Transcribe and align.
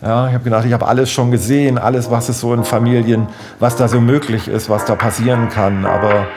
Ja, 0.00 0.28
ich 0.28 0.34
habe 0.34 0.44
gedacht, 0.44 0.64
ich 0.64 0.72
habe 0.72 0.86
alles 0.86 1.10
schon 1.10 1.32
gesehen, 1.32 1.76
alles, 1.76 2.10
was 2.10 2.28
es 2.28 2.40
so 2.40 2.54
in 2.54 2.64
Familien, 2.64 3.26
was 3.58 3.74
da 3.74 3.88
so 3.88 4.00
möglich 4.00 4.46
ist, 4.46 4.70
was 4.70 4.84
da 4.84 4.94
passieren 4.94 5.48
kann. 5.48 5.84
Aber 5.86 6.28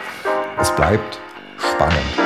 es 0.59 0.71
bleibt 0.71 1.19
spannend. 1.57 2.20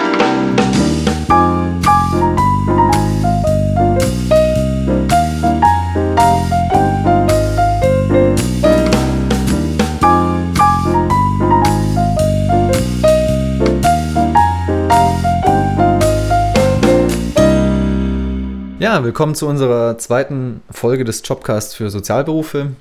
Willkommen 19.03 19.35
zu 19.35 19.47
unserer 19.47 19.97
zweiten 19.97 20.61
Folge 20.71 21.03
des 21.03 21.21
Jobcasts 21.25 21.75
für 21.75 21.89
Sozialberufe. 21.89 22.71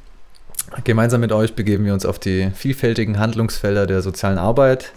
Gemeinsam 0.84 1.20
mit 1.20 1.32
euch 1.32 1.54
begeben 1.54 1.84
wir 1.84 1.92
uns 1.92 2.06
auf 2.06 2.20
die 2.20 2.52
vielfältigen 2.54 3.18
Handlungsfelder 3.18 3.86
der 3.86 4.00
sozialen 4.00 4.38
Arbeit. 4.38 4.92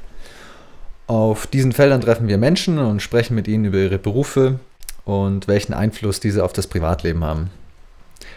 Auf 1.07 1.47
diesen 1.47 1.71
Feldern 1.71 2.01
treffen 2.01 2.27
wir 2.27 2.37
Menschen 2.37 2.77
und 2.77 3.01
sprechen 3.01 3.33
mit 3.33 3.47
ihnen 3.47 3.65
über 3.65 3.79
ihre 3.79 3.97
Berufe 3.97 4.59
und 5.05 5.47
welchen 5.47 5.73
Einfluss 5.73 6.19
diese 6.19 6.43
auf 6.43 6.53
das 6.53 6.67
Privatleben 6.67 7.23
haben. 7.23 7.49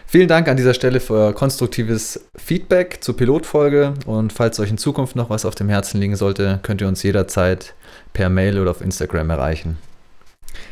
Vielen 0.07 0.27
Dank 0.27 0.47
an 0.47 0.57
dieser 0.57 0.73
Stelle 0.73 0.99
für 0.99 1.13
euer 1.13 1.33
konstruktives 1.33 2.25
Feedback 2.35 2.97
zur 3.01 3.15
Pilotfolge 3.15 3.93
und 4.07 4.33
falls 4.33 4.59
euch 4.59 4.71
in 4.71 4.79
Zukunft 4.79 5.15
noch 5.15 5.29
was 5.29 5.45
auf 5.45 5.53
dem 5.53 5.69
Herzen 5.69 6.01
liegen 6.01 6.15
sollte, 6.15 6.59
könnt 6.63 6.81
ihr 6.81 6.87
uns 6.87 7.03
jederzeit 7.03 7.75
per 8.11 8.29
Mail 8.29 8.57
oder 8.57 8.71
auf 8.71 8.81
Instagram 8.81 9.29
erreichen. 9.29 9.77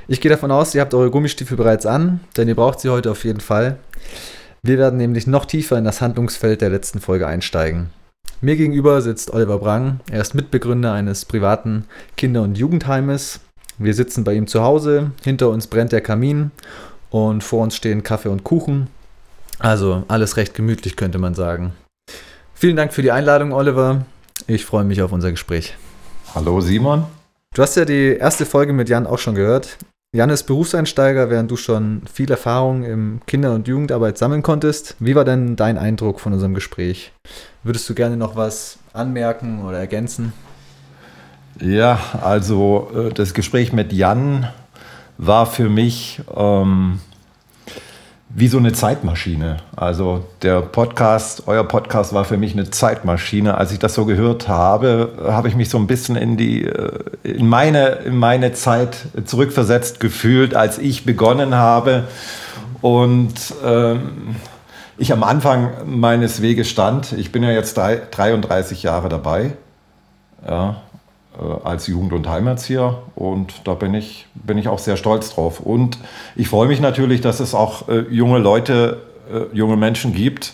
Ich 0.07 0.21
gehe 0.21 0.31
davon 0.31 0.51
aus, 0.51 0.73
ihr 0.73 0.81
habt 0.81 0.93
eure 0.93 1.11
Gummistiefel 1.11 1.57
bereits 1.57 1.85
an, 1.85 2.19
denn 2.38 2.47
ihr 2.47 2.55
braucht 2.55 2.79
sie 2.79 2.89
heute 2.89 3.11
auf 3.11 3.23
jeden 3.23 3.39
Fall. 3.39 3.77
Wir 4.61 4.77
werden 4.77 4.97
nämlich 4.97 5.27
noch 5.27 5.45
tiefer 5.45 5.77
in 5.77 5.85
das 5.85 6.02
Handlungsfeld 6.02 6.61
der 6.61 6.69
letzten 6.69 6.99
Folge 6.99 7.27
einsteigen. 7.27 7.89
Mir 8.41 8.55
gegenüber 8.55 9.02
sitzt 9.02 9.33
Oliver 9.33 9.59
Brang. 9.59 10.00
Er 10.09 10.22
ist 10.22 10.33
Mitbegründer 10.33 10.94
eines 10.94 11.25
privaten 11.25 11.85
Kinder- 12.17 12.44
und 12.44 12.57
Jugendheimes. 12.57 13.41
Wir 13.77 13.94
sitzen 13.94 14.23
bei 14.23 14.33
ihm 14.33 14.47
zu 14.47 14.61
Hause. 14.63 15.11
Hinter 15.23 15.50
uns 15.50 15.67
brennt 15.67 15.91
der 15.91 16.02
Kamin 16.02 16.52
und 17.09 17.44
vor 17.44 17.63
uns 17.63 17.75
stehen 17.75 18.03
Kaffee 18.03 18.30
und 18.30 18.44
Kuchen. 18.44 18.88
Also 19.59 20.03
alles 20.07 20.38
recht 20.38 20.53
gemütlich, 20.53 20.95
könnte 20.95 21.17
man 21.17 21.35
sagen. 21.35 21.73
Vielen 22.53 22.75
Dank 22.75 22.94
für 22.94 23.02
die 23.02 23.11
Einladung, 23.11 23.53
Oliver. 23.53 24.05
Ich 24.47 24.66
freue 24.66 24.85
mich 24.85 25.02
auf 25.02 25.11
unser 25.11 25.31
Gespräch. 25.31 25.75
Hallo 26.33 26.61
Simon. 26.61 27.05
Du 27.55 27.64
hast 27.64 27.75
ja 27.75 27.83
die 27.83 28.16
erste 28.16 28.45
Folge 28.45 28.73
mit 28.73 28.89
Jan 28.89 29.08
auch 29.08 29.17
schon 29.17 29.36
gehört. 29.36 29.78
Jan 30.16 30.30
ist 30.30 30.44
Berufseinsteiger, 30.44 31.30
während 31.30 31.50
du 31.50 31.58
schon 31.58 32.03
viel 32.11 32.30
Erfahrung 32.30 32.83
im 32.83 33.22
Kinder- 33.25 33.53
und 33.53 33.67
Jugendarbeit 33.67 34.17
sammeln 34.17 34.44
konntest. 34.44 34.95
Wie 35.00 35.16
war 35.16 35.25
denn 35.25 35.56
dein 35.56 35.78
Eindruck 35.78 36.19
von 36.19 36.33
unserem 36.33 36.53
Gespräch? 36.53 37.11
Würdest 37.64 37.89
du 37.89 37.95
gerne 37.95 38.17
noch 38.17 38.36
was 38.36 38.78
anmerken 38.94 39.64
oder 39.66 39.80
ergänzen? 39.80 40.33
Ja, 41.59 42.00
also 42.22 42.91
äh, 42.95 43.14
das 43.14 43.33
Gespräch 43.33 43.73
mit 43.73 43.94
Jan 43.94 44.47
war 45.17 45.45
für 45.45 45.69
mich 45.69 46.22
ähm, 46.36 47.00
wie 48.30 48.47
so 48.47 48.59
eine 48.59 48.73
Zeitmaschine. 48.73 49.58
Also 49.75 50.25
der 50.44 50.61
Podcast, 50.61 51.44
euer 51.47 51.63
Podcast 51.63 52.13
war 52.13 52.25
für 52.25 52.38
mich 52.38 52.53
eine 52.53 52.69
Zeitmaschine. 52.69 53.58
Als 53.58 53.72
ich 53.72 53.80
das 53.80 53.95
so 53.95 54.05
gehört 54.05 54.47
habe, 54.47 55.13
habe 55.27 55.47
ich 55.47 55.55
mich 55.55 55.69
so 55.69 55.80
ein 55.80 55.88
bisschen 55.88 56.16
in 56.16 56.38
die, 56.38 56.63
äh, 56.63 56.91
in 57.23 57.47
meine, 57.47 57.88
in 58.05 58.16
meine 58.16 58.53
Zeit 58.53 58.97
zurückversetzt 59.25 60.00
gefühlt, 60.00 60.55
als 60.55 60.77
ich 60.77 61.05
begonnen 61.05 61.55
habe 61.55 62.07
und 62.81 63.33
ähm, 63.66 64.35
ich 65.00 65.11
am 65.11 65.23
Anfang 65.23 65.72
meines 65.85 66.41
Weges 66.41 66.69
stand. 66.69 67.13
Ich 67.13 67.31
bin 67.31 67.41
ja 67.41 67.52
jetzt 67.52 67.77
drei, 67.77 68.00
33 68.11 68.83
Jahre 68.83 69.09
dabei. 69.09 69.53
Ja, 70.47 70.81
als 71.63 71.87
Jugend- 71.87 72.13
und 72.13 72.27
Heimerzieher 72.27 73.00
und 73.16 73.61
da 73.63 73.73
bin 73.73 73.94
ich, 73.94 74.27
bin 74.33 74.57
ich 74.57 74.67
auch 74.67 74.79
sehr 74.79 74.97
stolz 74.97 75.33
drauf. 75.33 75.59
Und 75.59 75.97
ich 76.35 76.50
freue 76.50 76.67
mich 76.67 76.79
natürlich, 76.79 77.22
dass 77.22 77.39
es 77.39 77.53
auch 77.55 77.88
äh, 77.88 78.00
junge 78.09 78.39
Leute, 78.39 79.01
äh, 79.31 79.55
junge 79.55 79.78
Menschen 79.78 80.13
gibt, 80.13 80.53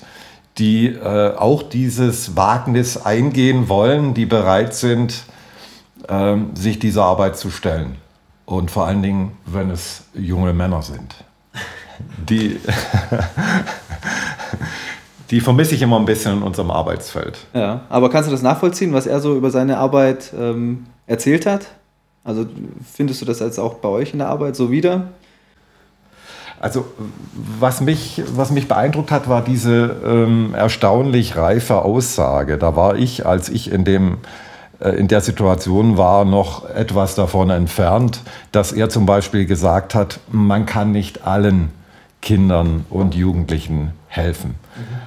die 0.57 0.87
äh, 0.87 1.35
auch 1.35 1.63
dieses 1.63 2.35
Wagnis 2.35 2.97
eingehen 2.97 3.67
wollen, 3.67 4.13
die 4.13 4.25
bereit 4.25 4.73
sind, 4.73 5.23
ähm, 6.07 6.55
sich 6.55 6.79
dieser 6.79 7.03
Arbeit 7.03 7.37
zu 7.37 7.49
stellen. 7.49 7.97
Und 8.45 8.69
vor 8.69 8.85
allen 8.85 9.01
Dingen, 9.01 9.37
wenn 9.45 9.71
es 9.71 10.03
junge 10.13 10.53
Männer 10.53 10.81
sind, 10.81 11.15
die 12.29 12.59
die 15.31 15.41
vermisse 15.41 15.75
ich 15.75 15.81
immer 15.81 15.99
ein 15.99 16.05
bisschen 16.05 16.37
in 16.37 16.43
unserem 16.43 16.71
Arbeitsfeld. 16.71 17.37
Ja, 17.53 17.81
aber 17.89 18.09
kannst 18.09 18.27
du 18.27 18.31
das 18.31 18.41
nachvollziehen, 18.41 18.93
was 18.93 19.07
er 19.07 19.19
so 19.19 19.35
über 19.35 19.51
seine 19.51 19.77
Arbeit 19.77 20.33
ähm, 20.37 20.85
erzählt 21.07 21.45
hat? 21.45 21.67
Also 22.23 22.45
findest 22.91 23.21
du 23.21 23.25
das 23.25 23.39
jetzt 23.39 23.59
auch 23.59 23.75
bei 23.75 23.89
euch 23.89 24.13
in 24.13 24.19
der 24.19 24.29
Arbeit 24.29 24.55
so 24.55 24.71
wieder? 24.71 25.07
Also 26.59 26.85
was 27.59 27.81
mich, 27.81 28.23
was 28.33 28.49
mich 28.49 28.67
beeindruckt 28.67 29.11
hat, 29.11 29.29
war 29.29 29.43
diese 29.43 29.95
ähm, 30.05 30.55
erstaunlich 30.55 31.35
reife 31.35 31.83
Aussage. 31.83 32.57
Da 32.57 32.75
war 32.75 32.95
ich, 32.95 33.25
als 33.25 33.49
ich 33.49 33.71
in, 33.71 33.83
dem, 33.83 34.17
äh, 34.79 34.89
in 34.89 35.07
der 35.07 35.21
Situation 35.21 35.97
war, 35.97 36.25
noch 36.25 36.67
etwas 36.69 37.13
davon 37.13 37.49
entfernt, 37.49 38.21
dass 38.51 38.71
er 38.71 38.89
zum 38.89 39.05
Beispiel 39.05 39.45
gesagt 39.45 39.93
hat, 39.93 40.19
man 40.31 40.65
kann 40.65 40.91
nicht 40.91 41.27
allen 41.27 41.71
Kindern 42.21 42.85
und 42.89 43.13
Jugendlichen 43.13 43.91
helfen. 44.07 44.55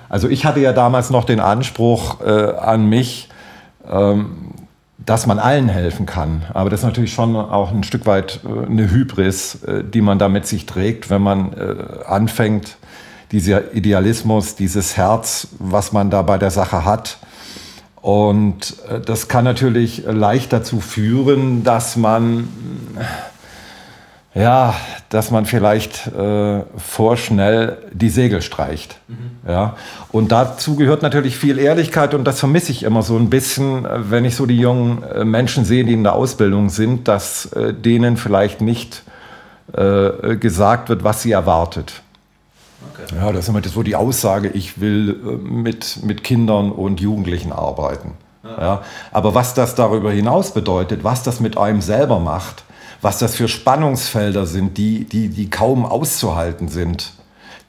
Also 0.09 0.29
ich 0.29 0.45
hatte 0.45 0.61
ja 0.61 0.73
damals 0.73 1.11
noch 1.11 1.25
den 1.25 1.41
Anspruch 1.41 2.21
äh, 2.21 2.55
an 2.57 2.89
mich, 2.89 3.29
ähm, 3.89 4.55
dass 4.99 5.27
man 5.27 5.39
allen 5.39 5.69
helfen 5.69 6.07
kann. 6.07 6.43
Aber 6.53 6.71
das 6.71 6.81
ist 6.81 6.87
natürlich 6.87 7.13
schon 7.13 7.37
auch 7.37 7.71
ein 7.71 7.85
Stück 7.85 8.07
weit 8.07 8.41
äh, 8.45 8.67
eine 8.67 8.91
Hybris, 8.91 9.63
äh, 9.65 9.85
die 9.85 10.01
man 10.01 10.19
da 10.19 10.29
mit 10.29 10.47
sich 10.47 10.67
trägt, 10.67 11.11
wenn 11.11 11.23
man 11.23 11.53
äh, 11.53 12.05
anfängt, 12.07 12.77
dieser 13.33 13.75
Idealismus, 13.75 14.55
dieses 14.55 14.97
Herz, 14.97 15.49
was 15.59 15.93
man 15.93 16.11
da 16.11 16.23
bei 16.23 16.39
der 16.39 16.51
Sache 16.51 16.85
hat. 16.85 17.19
Und 18.01 18.77
äh, 18.89 19.01
das 19.01 19.29
kann 19.29 19.45
natürlich 19.45 20.05
leicht 20.07 20.53
dazu 20.53 20.81
führen, 20.81 21.65
dass 21.65 21.97
man 21.97 22.49
ja, 24.39 24.75
dass 25.09 25.31
man 25.31 25.47
vielleicht 25.47 26.07
äh, 26.07 26.63
vorschnell 26.77 27.79
die 27.93 28.09
Segel 28.09 28.41
streicht. 28.41 28.97
Mhm. 29.09 29.49
Ja? 29.49 29.77
Und 30.13 30.31
dazu 30.31 30.77
gehört 30.77 31.03
natürlich 31.03 31.37
viel 31.37 31.59
Ehrlichkeit 31.59 32.15
und 32.15 32.25
das 32.25 32.39
vermisse 32.39 32.71
ich 32.71 32.85
immer 32.85 33.03
so 33.03 33.17
ein 33.17 33.31
bisschen, 33.31 33.87
wenn 33.91 34.25
ich 34.25 34.37
so 34.37 34.47
die 34.47 34.59
jungen 34.59 35.03
äh, 35.03 35.25
Menschen 35.25 35.65
sehe, 35.65 35.85
die 35.85 35.93
in 35.93 36.05
der 36.05 36.15
Ausbildung 36.15 36.71
sind, 36.71 37.09
dass 37.09 37.47
äh, 37.47 37.75
denen 37.75 38.17
vielleicht 38.17 38.61
nicht 38.61 39.03
äh, 39.73 40.37
gesagt 40.37 40.89
wird, 40.89 41.03
was 41.03 41.23
sie 41.23 41.33
erwartet. 41.33 42.03
Okay. 42.95 43.17
Ja, 43.17 43.33
das 43.33 43.45
ist 43.45 43.49
immer 43.49 43.63
so 43.65 43.83
die 43.83 43.97
Aussage, 43.97 44.49
ich 44.49 44.81
will 44.81 45.17
äh, 45.21 45.31
mit, 45.37 46.05
mit 46.05 46.23
Kindern 46.23 46.71
und 46.71 47.01
Jugendlichen 47.01 47.51
arbeiten. 47.51 48.13
Ja. 48.45 48.61
ja. 48.61 48.83
Aber 49.11 49.35
was 49.35 49.55
das 49.55 49.75
darüber 49.75 50.13
hinaus 50.13 50.53
bedeutet, 50.53 51.03
was 51.03 51.25
das 51.25 51.41
mit 51.41 51.59
einem 51.59 51.81
selber 51.81 52.21
macht, 52.21 52.63
was 53.01 53.19
das 53.19 53.35
für 53.35 53.49
Spannungsfelder 53.49 54.47
sind, 54.47 54.77
die, 54.79 55.05
die, 55.05 55.29
die 55.29 55.51
kaum 55.51 55.87
auszuhalten 55.87 56.69
sind. 56.69 57.13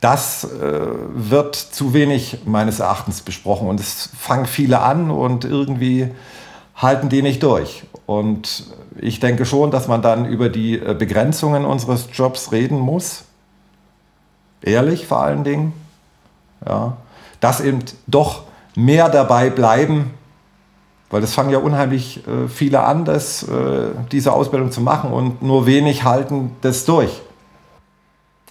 Das 0.02 0.46
äh, 0.46 0.80
wird 1.14 1.56
zu 1.56 1.94
wenig 1.94 2.40
meines 2.46 2.80
Erachtens 2.80 3.22
besprochen 3.22 3.68
und 3.68 3.80
es 3.80 4.10
fangen 4.18 4.46
viele 4.46 4.80
an 4.80 5.12
und 5.12 5.46
irgendwie 5.46 6.10
halten 6.76 7.10
die 7.10 7.22
nicht 7.22 7.44
durch. 7.44 7.84
Und 8.06 8.66
ich 8.98 9.20
denke 9.20 9.46
schon, 9.46 9.72
dass 9.72 9.88
man 9.88 10.02
dann 10.02 10.26
über 10.26 10.50
die 10.50 10.80
äh, 10.80 10.96
Begrenzungen 10.98 11.66
unseres 11.66 12.08
Jobs 12.14 12.52
reden 12.52 12.80
muss. 12.80 13.24
Ehrlich 14.62 15.06
vor 15.06 15.22
allen 15.22 15.44
Dingen. 15.44 15.74
Ja. 16.66 16.98
Dass 17.42 17.62
eben 17.62 17.80
doch 18.08 18.44
mehr 18.76 19.10
dabei 19.10 19.50
bleiben, 19.50 20.12
weil 21.10 21.24
es 21.24 21.34
fangen 21.34 21.50
ja 21.50 21.58
unheimlich 21.58 22.26
äh, 22.28 22.48
viele 22.48 22.82
an, 22.82 23.06
das, 23.06 23.44
äh, 23.44 23.90
diese 24.12 24.34
Ausbildung 24.34 24.72
zu 24.72 24.82
machen 24.82 25.12
und 25.12 25.42
nur 25.42 25.66
wenig 25.66 26.04
halten 26.04 26.52
das 26.62 26.86
durch. 26.86 27.22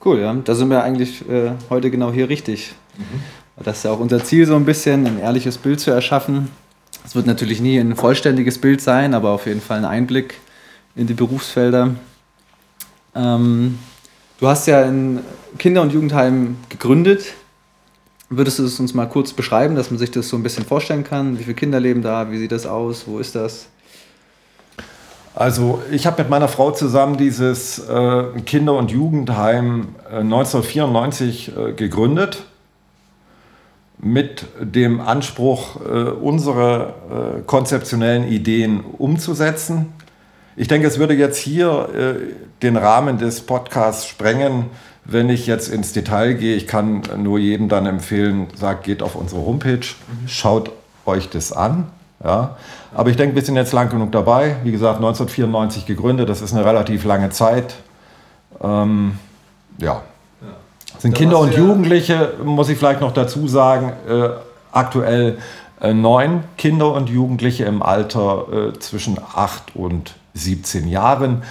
Cool, 0.04 0.20
ja. 0.20 0.34
Da 0.34 0.54
sind 0.54 0.70
wir 0.70 0.82
eigentlich 0.82 1.28
äh, 1.28 1.52
heute 1.70 1.90
genau 1.90 2.12
hier 2.12 2.28
richtig. 2.28 2.74
Mhm. 2.96 3.62
Das 3.64 3.78
ist 3.78 3.84
ja 3.84 3.90
auch 3.90 4.00
unser 4.00 4.22
Ziel, 4.22 4.46
so 4.46 4.54
ein 4.54 4.64
bisschen 4.64 5.06
ein 5.06 5.18
ehrliches 5.18 5.58
Bild 5.58 5.80
zu 5.80 5.90
erschaffen. 5.90 6.48
Es 7.04 7.14
wird 7.14 7.26
natürlich 7.26 7.60
nie 7.60 7.78
ein 7.78 7.96
vollständiges 7.96 8.60
Bild 8.60 8.80
sein, 8.80 9.14
aber 9.14 9.30
auf 9.30 9.46
jeden 9.46 9.60
Fall 9.60 9.78
ein 9.78 9.84
Einblick 9.84 10.34
in 10.94 11.06
die 11.06 11.14
Berufsfelder. 11.14 11.94
Ähm, 13.14 13.78
du 14.38 14.46
hast 14.46 14.66
ja 14.66 14.82
ein 14.82 15.20
Kinder- 15.58 15.82
und 15.82 15.92
Jugendheim 15.92 16.56
gegründet 16.68 17.34
Würdest 18.30 18.58
du 18.58 18.64
es 18.64 18.78
uns 18.78 18.92
mal 18.92 19.06
kurz 19.06 19.32
beschreiben, 19.32 19.74
dass 19.74 19.90
man 19.90 19.98
sich 19.98 20.10
das 20.10 20.28
so 20.28 20.36
ein 20.36 20.42
bisschen 20.42 20.64
vorstellen 20.64 21.02
kann? 21.04 21.38
Wie 21.38 21.44
viele 21.44 21.54
Kinder 21.54 21.80
leben 21.80 22.02
da? 22.02 22.30
Wie 22.30 22.38
sieht 22.38 22.52
das 22.52 22.66
aus? 22.66 23.06
Wo 23.06 23.18
ist 23.18 23.34
das? 23.34 23.68
Also 25.34 25.82
ich 25.90 26.06
habe 26.06 26.22
mit 26.22 26.30
meiner 26.30 26.48
Frau 26.48 26.72
zusammen 26.72 27.16
dieses 27.16 27.78
äh, 27.78 28.24
Kinder- 28.44 28.76
und 28.76 28.90
Jugendheim 28.90 29.94
äh, 30.10 30.16
1994 30.16 31.52
äh, 31.56 31.72
gegründet. 31.72 32.44
mit 34.00 34.46
dem 34.60 35.00
Anspruch, 35.00 35.80
äh, 35.80 36.10
unsere 36.10 36.94
äh, 37.38 37.40
konzeptionellen 37.46 38.28
Ideen 38.28 38.80
umzusetzen. 38.80 39.92
Ich 40.56 40.68
denke, 40.68 40.86
es 40.86 40.98
würde 40.98 41.14
jetzt 41.14 41.38
hier 41.38 41.88
äh, 41.94 42.34
den 42.62 42.76
Rahmen 42.76 43.18
des 43.18 43.40
Podcasts 43.40 44.06
sprengen, 44.06 44.66
wenn 45.08 45.30
ich 45.30 45.46
jetzt 45.46 45.68
ins 45.68 45.92
Detail 45.92 46.34
gehe. 46.34 46.54
Ich 46.54 46.66
kann 46.66 47.02
nur 47.16 47.38
jedem 47.38 47.68
dann 47.68 47.86
empfehlen, 47.86 48.46
sagt, 48.54 48.84
geht 48.84 49.02
auf 49.02 49.16
unsere 49.16 49.40
Homepage, 49.40 49.86
schaut 50.26 50.70
euch 51.06 51.30
das 51.30 51.52
an. 51.52 51.86
Ja. 52.22 52.56
Aber 52.94 53.10
ich 53.10 53.16
denke, 53.16 53.34
wir 53.34 53.42
sind 53.42 53.56
jetzt 53.56 53.72
lang 53.72 53.88
genug 53.88 54.12
dabei. 54.12 54.56
Wie 54.64 54.70
gesagt, 54.70 54.96
1994 54.96 55.86
gegründet, 55.86 56.28
das 56.28 56.42
ist 56.42 56.52
eine 56.52 56.64
relativ 56.64 57.04
lange 57.04 57.30
Zeit. 57.30 57.74
Ähm, 58.62 59.18
ja. 59.78 60.02
Sind 60.98 61.14
da 61.14 61.18
Kinder 61.18 61.38
und 61.38 61.54
Jugendliche, 61.54 62.34
muss 62.44 62.68
ich 62.68 62.76
vielleicht 62.76 63.00
noch 63.00 63.12
dazu 63.12 63.48
sagen, 63.48 63.92
äh, 64.08 64.28
aktuell 64.72 65.38
äh, 65.80 65.94
neun 65.94 66.44
Kinder 66.58 66.92
und 66.92 67.08
Jugendliche 67.08 67.64
im 67.64 67.82
Alter 67.82 68.72
äh, 68.74 68.78
zwischen 68.78 69.18
8 69.34 69.76
und 69.76 70.16
17 70.34 70.88
Jahren, 70.88 71.42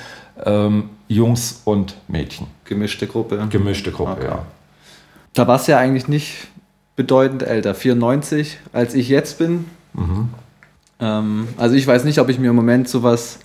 ähm, 0.46 0.90
Jungs 1.08 1.62
und 1.66 1.96
Mädchen. 2.08 2.48
Gemischte 2.66 3.08
Gruppe. 3.08 3.48
Gemischte 3.50 3.92
Gruppe, 3.92 4.12
okay. 4.12 4.26
ja. 4.26 4.46
Da 5.34 5.48
war 5.48 5.58
es 5.58 5.68
ja 5.68 5.78
eigentlich 5.78 6.08
nicht 6.08 6.48
bedeutend 6.96 7.44
älter, 7.44 7.76
94, 7.76 8.58
als 8.74 8.94
ich 8.94 9.08
jetzt 9.10 9.38
bin. 9.38 9.66
Mhm. 9.94 10.30
Ähm, 11.00 11.48
also 11.58 11.76
ich 11.76 11.86
weiß 11.86 12.04
nicht, 12.04 12.20
ob 12.20 12.30
ich 12.30 12.40
mir 12.40 12.50
im 12.50 12.56
Moment 12.56 12.90
sowas 12.90 13.40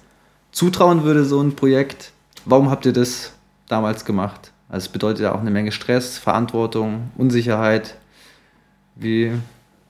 zutrauen 0.52 1.04
würde, 1.04 1.24
so 1.24 1.40
ein 1.40 1.54
Projekt. 1.54 2.12
Warum 2.44 2.70
habt 2.70 2.86
ihr 2.86 2.92
das 2.92 3.32
damals 3.68 4.04
gemacht? 4.04 4.52
Also 4.68 4.86
es 4.86 4.88
bedeutet 4.88 5.22
ja 5.22 5.34
auch 5.34 5.40
eine 5.40 5.50
Menge 5.50 5.70
Stress, 5.70 6.18
Verantwortung, 6.18 7.10
Unsicherheit. 7.16 7.96
Wie, 8.94 9.32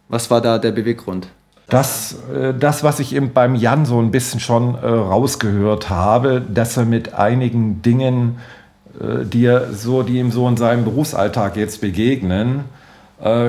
was 0.08 0.30
war 0.30 0.40
da 0.40 0.58
der 0.58 0.72
Beweggrund? 0.72 1.28
Das, 1.72 2.16
äh, 2.30 2.52
das, 2.52 2.84
was 2.84 3.00
ich 3.00 3.14
eben 3.14 3.32
beim 3.32 3.54
Jan 3.54 3.86
so 3.86 3.98
ein 3.98 4.10
bisschen 4.10 4.40
schon 4.40 4.74
äh, 4.74 4.86
rausgehört 4.86 5.88
habe, 5.88 6.42
dass 6.42 6.76
er 6.76 6.84
mit 6.84 7.14
einigen 7.14 7.80
Dingen, 7.80 8.36
äh, 9.00 9.24
die, 9.24 9.46
er 9.46 9.72
so, 9.72 10.02
die 10.02 10.18
ihm 10.18 10.30
so 10.30 10.46
in 10.48 10.58
seinem 10.58 10.84
Berufsalltag 10.84 11.56
jetzt 11.56 11.80
begegnen, 11.80 12.64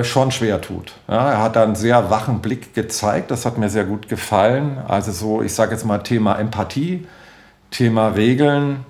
schon 0.02 0.30
schwer 0.30 0.60
tut. 0.60 0.92
Er 1.08 1.42
hat 1.42 1.56
da 1.56 1.64
einen 1.64 1.74
sehr 1.74 2.08
wachen 2.08 2.38
Blick 2.38 2.74
gezeigt, 2.74 3.32
das 3.32 3.44
hat 3.44 3.58
mir 3.58 3.68
sehr 3.68 3.82
gut 3.82 4.08
gefallen. 4.08 4.78
Also 4.86 5.10
so, 5.10 5.42
ich 5.42 5.52
sage 5.52 5.72
jetzt 5.72 5.84
mal 5.84 5.98
Thema 5.98 6.38
Empathie, 6.38 7.08
Thema 7.72 8.10
Regeln, 8.10 8.84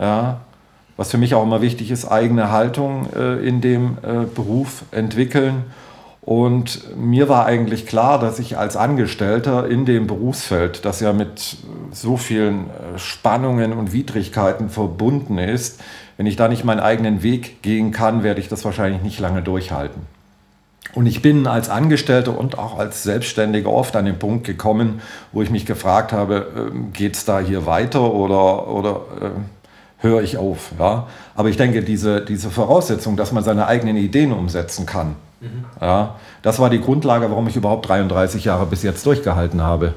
ja, 0.00 0.42
was 0.96 1.10
für 1.10 1.18
mich 1.18 1.34
auch 1.34 1.42
immer 1.42 1.60
wichtig 1.60 1.90
ist, 1.90 2.04
eigene 2.04 2.52
Haltung 2.52 3.08
in 3.42 3.60
dem 3.60 3.96
Beruf 4.32 4.84
entwickeln. 4.92 5.64
Und 6.24 6.96
mir 6.96 7.28
war 7.28 7.46
eigentlich 7.46 7.86
klar, 7.86 8.20
dass 8.20 8.38
ich 8.38 8.56
als 8.56 8.76
Angestellter 8.76 9.66
in 9.68 9.84
dem 9.84 10.06
Berufsfeld, 10.06 10.84
das 10.84 11.00
ja 11.00 11.12
mit 11.12 11.56
so 11.90 12.16
vielen 12.16 12.70
äh, 12.70 12.98
Spannungen 12.98 13.72
und 13.72 13.92
Widrigkeiten 13.92 14.70
verbunden 14.70 15.38
ist, 15.38 15.80
wenn 16.16 16.26
ich 16.26 16.36
da 16.36 16.46
nicht 16.46 16.64
meinen 16.64 16.78
eigenen 16.78 17.24
Weg 17.24 17.60
gehen 17.62 17.90
kann, 17.90 18.22
werde 18.22 18.40
ich 18.40 18.48
das 18.48 18.64
wahrscheinlich 18.64 19.02
nicht 19.02 19.18
lange 19.18 19.42
durchhalten. 19.42 20.02
Und 20.94 21.06
ich 21.06 21.22
bin 21.22 21.48
als 21.48 21.68
Angestellter 21.68 22.38
und 22.38 22.56
auch 22.56 22.78
als 22.78 23.02
Selbstständiger 23.02 23.70
oft 23.70 23.96
an 23.96 24.04
den 24.04 24.20
Punkt 24.20 24.46
gekommen, 24.46 25.00
wo 25.32 25.42
ich 25.42 25.50
mich 25.50 25.66
gefragt 25.66 26.12
habe, 26.12 26.46
ähm, 26.56 26.92
geht 26.92 27.16
es 27.16 27.24
da 27.24 27.40
hier 27.40 27.66
weiter 27.66 28.12
oder, 28.14 28.68
oder 28.68 29.00
äh, 29.20 29.30
höre 29.98 30.22
ich 30.22 30.36
auf. 30.36 30.70
Ja? 30.78 31.08
Aber 31.34 31.48
ich 31.48 31.56
denke, 31.56 31.82
diese, 31.82 32.20
diese 32.20 32.50
Voraussetzung, 32.50 33.16
dass 33.16 33.32
man 33.32 33.42
seine 33.42 33.66
eigenen 33.66 33.96
Ideen 33.96 34.32
umsetzen 34.32 34.86
kann, 34.86 35.16
mhm. 35.42 35.64
ja, 35.80 36.16
das 36.42 36.58
war 36.58 36.70
die 36.70 36.80
Grundlage, 36.80 37.30
warum 37.30 37.46
ich 37.48 37.56
überhaupt 37.56 37.88
33 37.88 38.44
Jahre 38.44 38.66
bis 38.66 38.82
jetzt 38.82 39.04
durchgehalten 39.04 39.62
habe. 39.62 39.94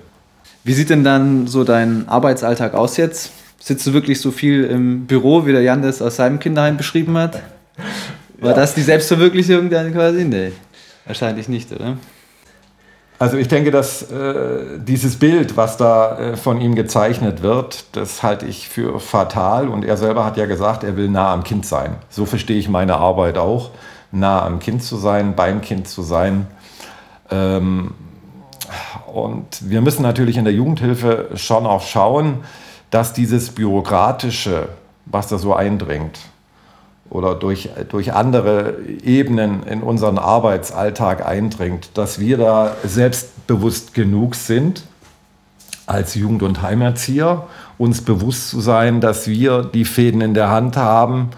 Wie 0.63 0.73
sieht 0.73 0.89
denn 0.89 1.03
dann 1.03 1.47
so 1.47 1.63
dein 1.63 2.09
Arbeitsalltag 2.09 2.73
aus 2.73 2.97
jetzt? 2.97 3.31
Sitzt 3.59 3.85
du 3.87 3.93
wirklich 3.93 4.19
so 4.19 4.31
viel 4.31 4.65
im 4.65 5.05
Büro, 5.05 5.45
wie 5.45 5.51
der 5.51 5.61
Jan 5.61 5.81
das 5.81 6.01
aus 6.01 6.17
seinem 6.17 6.39
Kinderheim 6.39 6.77
beschrieben 6.77 7.17
hat? 7.17 7.41
War 8.39 8.51
ja. 8.51 8.55
das 8.55 8.73
die 8.73 8.81
Selbstverwirklichung 8.81 9.69
dann 9.69 9.93
quasi? 9.93 10.25
Nee, 10.25 10.51
wahrscheinlich 11.05 11.47
nicht, 11.47 11.71
oder? 11.71 11.97
Also 13.17 13.37
ich 13.37 13.47
denke, 13.47 13.71
dass 13.71 14.11
äh, 14.11 14.77
dieses 14.77 15.17
Bild, 15.17 15.55
was 15.55 15.77
da 15.77 16.17
äh, 16.17 16.37
von 16.37 16.59
ihm 16.59 16.75
gezeichnet 16.75 17.41
wird, 17.41 17.85
das 17.93 18.23
halte 18.23 18.45
ich 18.45 18.67
für 18.67 18.99
fatal. 18.99 19.69
Und 19.69 19.85
er 19.85 19.95
selber 19.95 20.25
hat 20.25 20.35
ja 20.35 20.45
gesagt, 20.45 20.83
er 20.83 20.97
will 20.97 21.07
nah 21.07 21.31
am 21.31 21.43
Kind 21.43 21.65
sein. 21.65 21.95
So 22.09 22.25
verstehe 22.25 22.57
ich 22.57 22.67
meine 22.67 22.97
Arbeit 22.97 23.37
auch, 23.37 23.71
nah 24.11 24.45
am 24.45 24.59
Kind 24.59 24.83
zu 24.83 24.97
sein, 24.97 25.35
beim 25.35 25.61
Kind 25.61 25.87
zu 25.87 26.01
sein. 26.01 26.47
Ähm, 27.31 27.93
und 29.13 29.69
wir 29.69 29.81
müssen 29.81 30.01
natürlich 30.01 30.35
in 30.35 30.43
der 30.43 30.53
Jugendhilfe 30.53 31.29
schon 31.35 31.65
auch 31.65 31.83
schauen, 31.83 32.43
dass 32.89 33.13
dieses 33.13 33.51
Bürokratische, 33.51 34.67
was 35.05 35.27
da 35.27 35.37
so 35.37 35.53
eindringt, 35.53 36.19
oder 37.09 37.35
durch, 37.35 37.69
durch 37.89 38.13
andere 38.13 38.75
Ebenen 39.03 39.63
in 39.63 39.81
unseren 39.81 40.17
Arbeitsalltag 40.17 41.25
eindringt, 41.25 41.89
dass 41.93 42.19
wir 42.19 42.37
da 42.37 42.75
selbstbewusst 42.83 43.93
genug 43.93 44.35
sind, 44.35 44.83
als 45.87 46.15
Jugend- 46.15 46.43
und 46.43 46.61
Heimerzieher, 46.61 47.47
uns 47.77 48.01
bewusst 48.01 48.49
zu 48.49 48.59
sein, 48.59 49.01
dass 49.01 49.27
wir 49.27 49.63
die 49.63 49.85
Fäden 49.85 50.21
in 50.21 50.33
der 50.33 50.49
Hand 50.49 50.77
haben. 50.77 51.29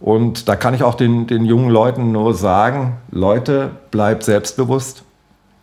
Und 0.00 0.48
da 0.48 0.54
kann 0.54 0.74
ich 0.74 0.84
auch 0.84 0.94
den, 0.94 1.26
den 1.26 1.44
jungen 1.44 1.70
Leuten 1.70 2.12
nur 2.12 2.34
sagen, 2.34 2.98
Leute, 3.10 3.72
bleibt 3.90 4.22
selbstbewusst. 4.22 5.02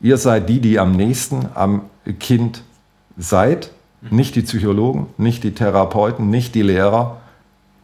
Ihr 0.02 0.18
seid 0.18 0.50
die, 0.50 0.60
die 0.60 0.80
am 0.80 0.92
nächsten 0.92 1.48
am 1.56 1.84
Kind 2.20 2.62
seid, 3.18 3.72
nicht 4.10 4.36
die 4.36 4.42
Psychologen, 4.42 5.08
nicht 5.18 5.44
die 5.44 5.54
Therapeuten, 5.54 6.30
nicht 6.30 6.54
die 6.54 6.62
Lehrer, 6.62 7.18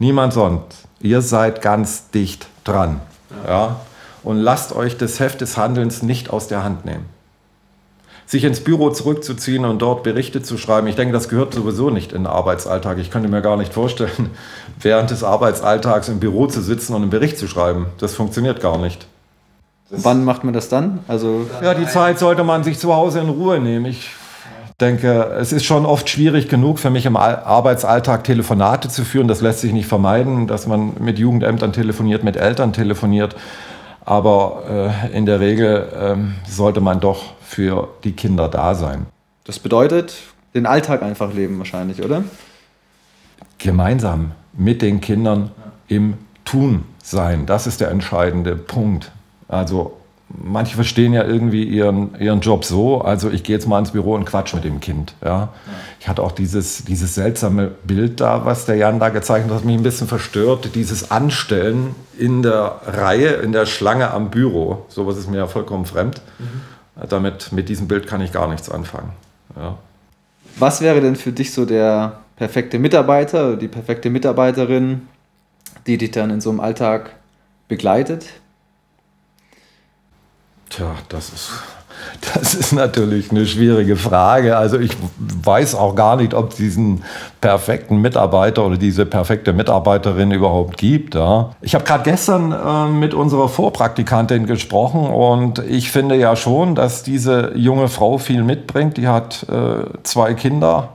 niemand 0.02 0.34
sonst 0.34 0.82
ihr 1.02 1.22
seid 1.22 1.62
ganz 1.62 2.10
dicht 2.12 2.48
dran. 2.64 3.02
Ja. 3.48 3.78
Und 4.24 4.38
lasst 4.38 4.76
euch 4.76 4.98
das 4.98 5.20
Heft 5.20 5.42
des 5.42 5.58
Handelns 5.58 6.04
nicht 6.04 6.30
aus 6.30 6.48
der 6.48 6.64
Hand 6.64 6.86
nehmen. 6.86 7.06
Sich 8.28 8.44
ins 8.44 8.62
Büro 8.62 8.92
zurückzuziehen 8.92 9.66
und 9.66 9.82
dort 9.82 10.04
Berichte 10.04 10.42
zu 10.42 10.58
schreiben, 10.58 10.88
ich 10.88 10.96
denke, 10.96 11.12
das 11.12 11.28
gehört 11.28 11.54
sowieso 11.54 11.90
nicht 11.90 12.14
in 12.14 12.24
den 12.24 12.28
Arbeitsalltag. 12.28 12.98
Ich 13.00 13.12
könnte 13.12 13.28
mir 13.28 13.42
gar 13.42 13.58
nicht 13.58 13.74
vorstellen, 13.74 14.30
während 14.80 15.10
des 15.10 15.24
Arbeitsalltags 15.24 16.08
im 16.08 16.20
Büro 16.20 16.48
zu 16.48 16.62
sitzen 16.62 16.94
und 16.94 17.02
einen 17.02 17.12
Bericht 17.12 17.38
zu 17.38 17.48
schreiben. 17.48 17.88
Das 17.98 18.14
funktioniert 18.14 18.62
gar 18.62 18.78
nicht. 18.78 19.08
Das 19.90 20.06
Wann 20.06 20.24
macht 20.24 20.46
man 20.46 20.54
das 20.54 20.70
dann? 20.70 21.00
Also 21.10 21.48
ja, 21.62 21.74
die 21.74 21.88
Zeit 21.88 22.20
sollte 22.20 22.46
man 22.46 22.64
sich 22.64 22.80
zu 22.80 22.96
Hause 22.96 23.20
in 23.20 23.28
Ruhe 23.28 23.60
nehmen. 23.60 23.86
Ich 23.86 24.12
denke, 24.82 25.36
es 25.40 25.54
ist 25.54 25.66
schon 25.66 25.86
oft 25.86 26.10
schwierig 26.10 26.50
genug 26.50 26.80
für 26.80 26.90
mich 26.90 27.06
im 27.06 27.16
Arbeitsalltag 27.16 28.24
Telefonate 28.24 28.90
zu 28.90 29.06
führen. 29.06 29.28
Das 29.28 29.42
lässt 29.42 29.62
sich 29.62 29.72
nicht 29.72 29.88
vermeiden, 29.88 30.48
dass 30.48 30.68
man 30.68 30.94
mit 31.00 31.20
Jugendämtern 31.20 31.72
telefoniert, 31.72 32.24
mit 32.24 32.36
Eltern 32.36 32.74
telefoniert. 32.74 33.36
Aber 34.04 34.96
äh, 35.06 35.16
in 35.16 35.26
der 35.26 35.40
Regel 35.40 35.88
äh, 35.94 36.50
sollte 36.50 36.82
man 36.82 37.00
doch 37.00 37.34
für 37.42 37.90
die 38.04 38.14
Kinder 38.14 38.50
da 38.50 38.74
sein. 38.76 39.06
Das 39.46 39.60
bedeutet, 39.60 40.16
den 40.54 40.66
Alltag 40.66 41.04
einfach 41.04 41.34
leben 41.34 41.58
wahrscheinlich, 41.60 42.04
oder? 42.04 42.24
Gemeinsam 43.60 44.32
mit 44.54 44.82
den 44.82 45.02
Kindern 45.02 45.52
im 45.88 46.16
Tun 46.46 46.84
sein. 47.04 47.46
Das 47.46 47.68
ist 47.68 47.80
der 47.80 47.92
entscheidende 47.92 48.56
Punkt. 48.56 49.12
Also 49.48 50.01
manche 50.38 50.76
verstehen 50.76 51.14
ja 51.14 51.24
irgendwie 51.24 51.64
ihren, 51.64 52.20
ihren 52.20 52.42
Job 52.42 52.66
so, 52.66 53.02
also 53.02 53.30
ich 53.30 53.44
gehe 53.44 53.56
jetzt 53.56 53.68
mal 53.68 53.80
ins 53.80 53.92
Büro 53.92 54.14
und 54.16 54.26
quatsch 54.26 54.54
mit 54.54 54.64
dem 54.64 54.80
Kind. 54.80 55.14
Ja. 55.24 55.50
Ich 56.00 56.08
hatte 56.08 56.24
auch 56.24 56.32
dieses, 56.32 56.84
dieses 56.86 57.16
seltsame 57.16 57.72
Bild 57.84 58.20
da, 58.20 58.46
was 58.46 58.66
der 58.66 58.76
Jan 58.76 59.00
da 59.00 59.10
gezeichnet 59.10 59.52
hat, 59.52 59.60
hat 59.60 59.66
mich 59.66 59.78
ein 59.78 59.84
bisschen 59.84 60.08
verstört. 60.08 60.76
Dieses 60.76 61.12
Anstellen 61.12 61.96
in 62.18 62.42
der 62.42 62.82
Reihe, 62.86 63.30
in 63.30 63.52
der 63.52 63.66
Schlange 63.66 64.12
am 64.12 64.30
Büro. 64.30 64.86
Sowas 64.88 65.18
ist 65.18 65.30
mir 65.30 65.38
ja 65.38 65.48
vollkommen 65.48 65.86
fremd. 65.86 66.22
Mhm. 66.40 67.08
Damit, 67.08 67.52
mit 67.52 67.70
diesem 67.70 67.88
Bild 67.88 68.08
kann 68.08 68.22
ich 68.22 68.32
gar 68.32 68.48
nichts 68.48 68.70
anfangen. 68.70 69.12
Ja. 69.56 69.78
Was 70.58 70.82
wäre 70.82 71.02
denn 71.02 71.16
für 71.16 71.32
dich 71.32 71.54
so 71.54 71.66
der 71.66 72.20
perfekte 72.36 72.80
Mitarbeiter, 72.80 73.56
die 73.56 73.68
perfekte 73.68 74.10
Mitarbeiterin, 74.10 75.08
die 75.88 75.98
dich 75.98 76.12
dann 76.12 76.30
in 76.30 76.42
so 76.42 76.50
einem 76.50 76.60
Alltag 76.60 77.12
begleitet? 77.68 78.26
Tja, 80.72 80.96
das 81.10 81.30
ist, 81.30 81.52
das 82.34 82.54
ist 82.54 82.72
natürlich 82.72 83.30
eine 83.30 83.46
schwierige 83.46 83.98
Frage. 83.98 84.56
Also 84.56 84.80
ich 84.80 84.96
weiß 85.20 85.76
auch 85.76 85.96
gar 85.96 86.16
nicht, 86.16 86.34
ob 86.34 86.52
es 86.52 86.56
diesen 86.56 87.04
perfekten 87.42 87.98
Mitarbeiter 87.98 88.66
oder 88.66 88.78
diese 88.78 89.06
perfekte 89.06 89.52
Mitarbeiterin 89.52 90.32
überhaupt 90.32 90.78
gibt. 90.78 91.16
Ja. 91.16 91.52
Ich 91.62 91.76
habe 91.76 91.84
gerade 91.84 92.10
gestern 92.10 92.54
äh, 92.54 92.88
mit 92.88 93.14
unserer 93.14 93.50
Vorpraktikantin 93.50 94.46
gesprochen 94.46 95.08
und 95.08 95.60
ich 95.60 95.92
finde 95.92 96.16
ja 96.16 96.38
schon, 96.38 96.74
dass 96.74 97.04
diese 97.04 97.52
junge 97.56 97.90
Frau 97.90 98.18
viel 98.18 98.44
mitbringt. 98.44 98.96
Die 98.96 99.10
hat 99.10 99.46
äh, 99.50 99.84
zwei 100.04 100.34
Kinder, 100.36 100.90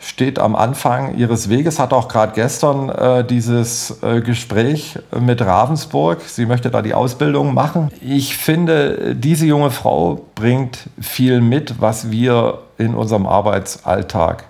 steht 0.00 0.38
am 0.38 0.54
Anfang 0.54 1.16
ihres 1.16 1.48
Weges, 1.48 1.78
hat 1.78 1.92
auch 1.92 2.08
gerade 2.08 2.32
gestern 2.34 2.88
äh, 2.88 3.24
dieses 3.24 4.02
äh, 4.02 4.20
Gespräch 4.20 4.98
mit 5.18 5.42
Ravensburg. 5.42 6.20
Sie 6.22 6.46
möchte 6.46 6.70
da 6.70 6.82
die 6.82 6.94
Ausbildung 6.94 7.54
machen. 7.54 7.90
Ich 8.00 8.36
finde, 8.36 9.16
diese 9.16 9.46
junge 9.46 9.70
Frau 9.70 10.20
bringt 10.34 10.88
viel 11.00 11.40
mit, 11.40 11.80
was 11.80 12.10
wir 12.10 12.58
in 12.78 12.94
unserem 12.94 13.26
Arbeitsalltag 13.26 14.44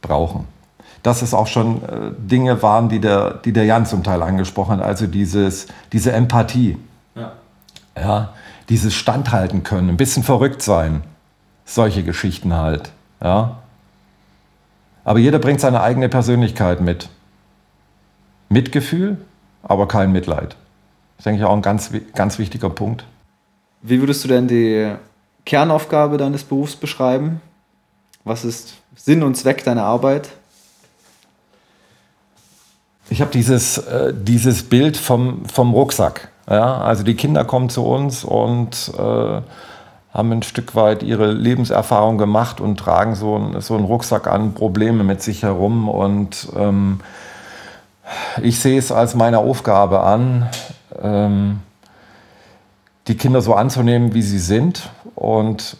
brauchen. 0.00 0.46
Dass 1.02 1.20
es 1.20 1.34
auch 1.34 1.48
schon 1.48 1.82
äh, 1.82 1.88
Dinge 2.16 2.62
waren, 2.62 2.88
die 2.88 3.00
der, 3.00 3.34
die 3.34 3.52
der 3.52 3.64
Jan 3.64 3.84
zum 3.84 4.02
Teil 4.02 4.22
angesprochen 4.22 4.78
hat, 4.78 4.86
also 4.86 5.06
dieses, 5.06 5.66
diese 5.92 6.12
Empathie. 6.12 6.78
Ja. 7.14 7.32
ja. 7.96 8.28
Dieses 8.70 8.94
Standhalten 8.94 9.62
können, 9.62 9.90
ein 9.90 9.98
bisschen 9.98 10.22
verrückt 10.22 10.62
sein. 10.62 11.02
Solche 11.66 12.02
Geschichten 12.02 12.54
halt. 12.54 12.92
Ja. 13.22 13.58
Aber 15.04 15.18
jeder 15.18 15.38
bringt 15.38 15.60
seine 15.60 15.82
eigene 15.82 16.08
Persönlichkeit 16.08 16.80
mit. 16.80 17.08
Mitgefühl, 18.48 19.18
aber 19.62 19.86
kein 19.86 20.12
Mitleid. 20.12 20.56
Das 21.16 21.18
ist, 21.18 21.26
denke 21.26 21.40
ich, 21.40 21.44
auch 21.44 21.54
ein 21.54 21.62
ganz, 21.62 21.90
ganz 22.14 22.38
wichtiger 22.38 22.70
Punkt. 22.70 23.04
Wie 23.82 24.00
würdest 24.00 24.24
du 24.24 24.28
denn 24.28 24.48
die 24.48 24.94
Kernaufgabe 25.44 26.16
deines 26.16 26.44
Berufs 26.44 26.76
beschreiben? 26.76 27.40
Was 28.24 28.44
ist 28.44 28.74
Sinn 28.96 29.22
und 29.22 29.36
Zweck 29.36 29.64
deiner 29.64 29.84
Arbeit? 29.84 30.30
Ich 33.10 33.20
habe 33.20 33.30
dieses, 33.30 33.78
äh, 33.78 34.14
dieses 34.16 34.62
Bild 34.62 34.96
vom, 34.96 35.44
vom 35.46 35.74
Rucksack. 35.74 36.30
Ja? 36.48 36.78
Also 36.78 37.02
die 37.02 37.14
Kinder 37.14 37.44
kommen 37.44 37.68
zu 37.68 37.84
uns 37.84 38.24
und 38.24 38.90
äh, 38.98 39.42
haben 40.14 40.30
ein 40.30 40.42
Stück 40.44 40.76
weit 40.76 41.02
ihre 41.02 41.32
Lebenserfahrung 41.32 42.18
gemacht 42.18 42.60
und 42.60 42.78
tragen 42.78 43.16
so, 43.16 43.36
ein, 43.36 43.60
so 43.60 43.74
einen 43.74 43.84
Rucksack 43.84 44.28
an 44.28 44.54
Probleme 44.54 45.02
mit 45.02 45.20
sich 45.20 45.42
herum. 45.42 45.88
Und 45.88 46.48
ähm, 46.56 47.00
ich 48.40 48.60
sehe 48.60 48.78
es 48.78 48.92
als 48.92 49.16
meine 49.16 49.38
Aufgabe 49.38 50.04
an, 50.04 50.48
ähm, 51.02 51.58
die 53.08 53.16
Kinder 53.16 53.42
so 53.42 53.54
anzunehmen, 53.54 54.14
wie 54.14 54.22
sie 54.22 54.38
sind 54.38 54.88
und 55.16 55.76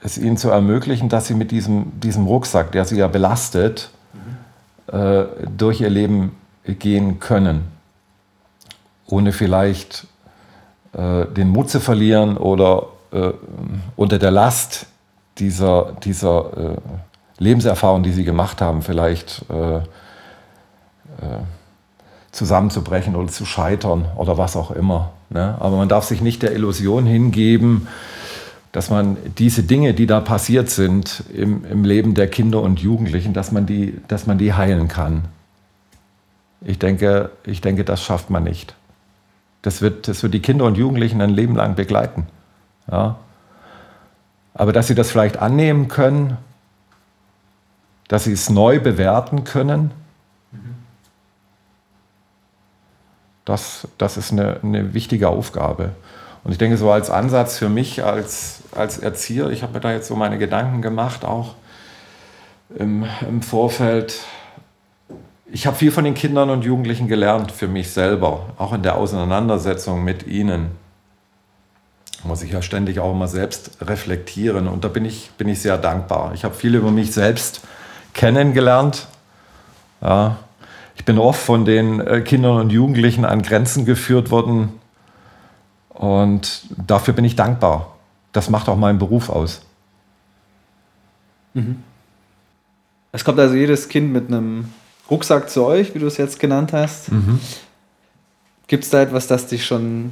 es 0.00 0.16
ihnen 0.16 0.38
zu 0.38 0.48
ermöglichen, 0.48 1.10
dass 1.10 1.26
sie 1.26 1.34
mit 1.34 1.50
diesem, 1.50 2.00
diesem 2.00 2.26
Rucksack, 2.26 2.72
der 2.72 2.86
sie 2.86 2.96
ja 2.96 3.08
belastet, 3.08 3.90
mhm. 4.14 4.98
äh, 4.98 5.24
durch 5.54 5.82
ihr 5.82 5.90
Leben 5.90 6.34
gehen 6.64 7.20
können, 7.20 7.68
ohne 9.06 9.32
vielleicht 9.32 10.06
äh, 10.94 11.26
den 11.26 11.50
Mut 11.50 11.68
zu 11.68 11.78
verlieren 11.78 12.38
oder 12.38 12.86
äh, 13.14 13.32
unter 13.96 14.18
der 14.18 14.30
Last 14.30 14.86
dieser, 15.38 15.96
dieser 16.04 16.74
äh, 16.74 16.76
Lebenserfahrung, 17.38 18.02
die 18.02 18.12
sie 18.12 18.24
gemacht 18.24 18.60
haben, 18.60 18.82
vielleicht 18.82 19.44
äh, 19.50 19.76
äh, 19.76 19.82
zusammenzubrechen 22.32 23.16
oder 23.16 23.28
zu 23.28 23.44
scheitern 23.44 24.06
oder 24.16 24.38
was 24.38 24.56
auch 24.56 24.70
immer. 24.70 25.12
Ne? 25.30 25.56
Aber 25.60 25.76
man 25.76 25.88
darf 25.88 26.04
sich 26.04 26.20
nicht 26.20 26.42
der 26.42 26.52
Illusion 26.52 27.06
hingeben, 27.06 27.88
dass 28.72 28.90
man 28.90 29.16
diese 29.38 29.62
Dinge, 29.62 29.94
die 29.94 30.06
da 30.06 30.20
passiert 30.20 30.68
sind 30.68 31.22
im, 31.32 31.64
im 31.64 31.84
Leben 31.84 32.14
der 32.14 32.28
Kinder 32.28 32.60
und 32.60 32.80
Jugendlichen, 32.80 33.32
dass 33.32 33.52
man 33.52 33.66
die, 33.66 34.00
dass 34.08 34.26
man 34.26 34.38
die 34.38 34.52
heilen 34.52 34.88
kann. 34.88 35.26
Ich 36.60 36.80
denke, 36.80 37.30
ich 37.44 37.60
denke, 37.60 37.84
das 37.84 38.02
schafft 38.02 38.30
man 38.30 38.42
nicht. 38.42 38.74
Das 39.62 39.80
wird, 39.80 40.08
das 40.08 40.22
wird 40.22 40.34
die 40.34 40.40
Kinder 40.40 40.64
und 40.64 40.76
Jugendlichen 40.76 41.20
ein 41.20 41.30
Leben 41.30 41.54
lang 41.54 41.76
begleiten. 41.76 42.26
Ja. 42.90 43.16
Aber 44.54 44.72
dass 44.72 44.86
sie 44.86 44.94
das 44.94 45.10
vielleicht 45.10 45.38
annehmen 45.38 45.88
können, 45.88 46.36
dass 48.08 48.24
sie 48.24 48.32
es 48.32 48.50
neu 48.50 48.78
bewerten 48.80 49.44
können, 49.44 49.90
das, 53.44 53.88
das 53.98 54.16
ist 54.16 54.32
eine, 54.32 54.60
eine 54.62 54.94
wichtige 54.94 55.28
Aufgabe. 55.28 55.90
Und 56.44 56.52
ich 56.52 56.58
denke, 56.58 56.76
so 56.76 56.90
als 56.90 57.10
Ansatz 57.10 57.58
für 57.58 57.68
mich 57.68 58.04
als, 58.04 58.62
als 58.72 58.98
Erzieher, 58.98 59.50
ich 59.50 59.62
habe 59.62 59.72
mir 59.72 59.80
da 59.80 59.92
jetzt 59.92 60.08
so 60.08 60.16
meine 60.16 60.38
Gedanken 60.38 60.82
gemacht, 60.82 61.24
auch 61.24 61.54
im, 62.78 63.06
im 63.28 63.42
Vorfeld. 63.42 64.20
Ich 65.46 65.66
habe 65.66 65.76
viel 65.76 65.90
von 65.90 66.04
den 66.04 66.14
Kindern 66.14 66.50
und 66.50 66.64
Jugendlichen 66.64 67.08
gelernt 67.08 67.52
für 67.52 67.68
mich 67.68 67.90
selber, 67.90 68.50
auch 68.58 68.72
in 68.72 68.82
der 68.82 68.96
Auseinandersetzung 68.96 70.04
mit 70.04 70.26
ihnen 70.26 70.70
muss 72.24 72.42
ich 72.42 72.52
ja 72.52 72.62
ständig 72.62 72.98
auch 72.98 73.12
immer 73.12 73.28
selbst 73.28 73.72
reflektieren. 73.80 74.68
Und 74.68 74.84
da 74.84 74.88
bin 74.88 75.04
ich, 75.04 75.30
bin 75.36 75.48
ich 75.48 75.60
sehr 75.60 75.78
dankbar. 75.78 76.32
Ich 76.34 76.44
habe 76.44 76.54
viel 76.54 76.74
über 76.74 76.90
mich 76.90 77.12
selbst 77.12 77.60
kennengelernt. 78.12 79.06
Ja, 80.00 80.38
ich 80.96 81.04
bin 81.04 81.18
oft 81.18 81.40
von 81.40 81.64
den 81.64 82.00
äh, 82.00 82.20
Kindern 82.20 82.60
und 82.60 82.70
Jugendlichen 82.70 83.24
an 83.24 83.42
Grenzen 83.42 83.84
geführt 83.84 84.30
worden. 84.30 84.72
Und 85.90 86.62
dafür 86.86 87.14
bin 87.14 87.24
ich 87.24 87.36
dankbar. 87.36 87.96
Das 88.32 88.50
macht 88.50 88.68
auch 88.68 88.76
meinen 88.76 88.98
Beruf 88.98 89.28
aus. 89.28 89.62
Mhm. 91.54 91.82
Es 93.12 93.24
kommt 93.24 93.38
also 93.38 93.54
jedes 93.54 93.88
Kind 93.88 94.12
mit 94.12 94.28
einem 94.28 94.72
Rucksack 95.10 95.48
zu 95.48 95.64
euch, 95.64 95.94
wie 95.94 96.00
du 96.00 96.06
es 96.06 96.16
jetzt 96.16 96.40
genannt 96.40 96.72
hast. 96.72 97.12
Mhm. 97.12 97.38
Gibt 98.66 98.84
es 98.84 98.90
da 98.90 99.02
etwas, 99.02 99.26
das 99.26 99.46
dich 99.46 99.64
schon 99.64 100.10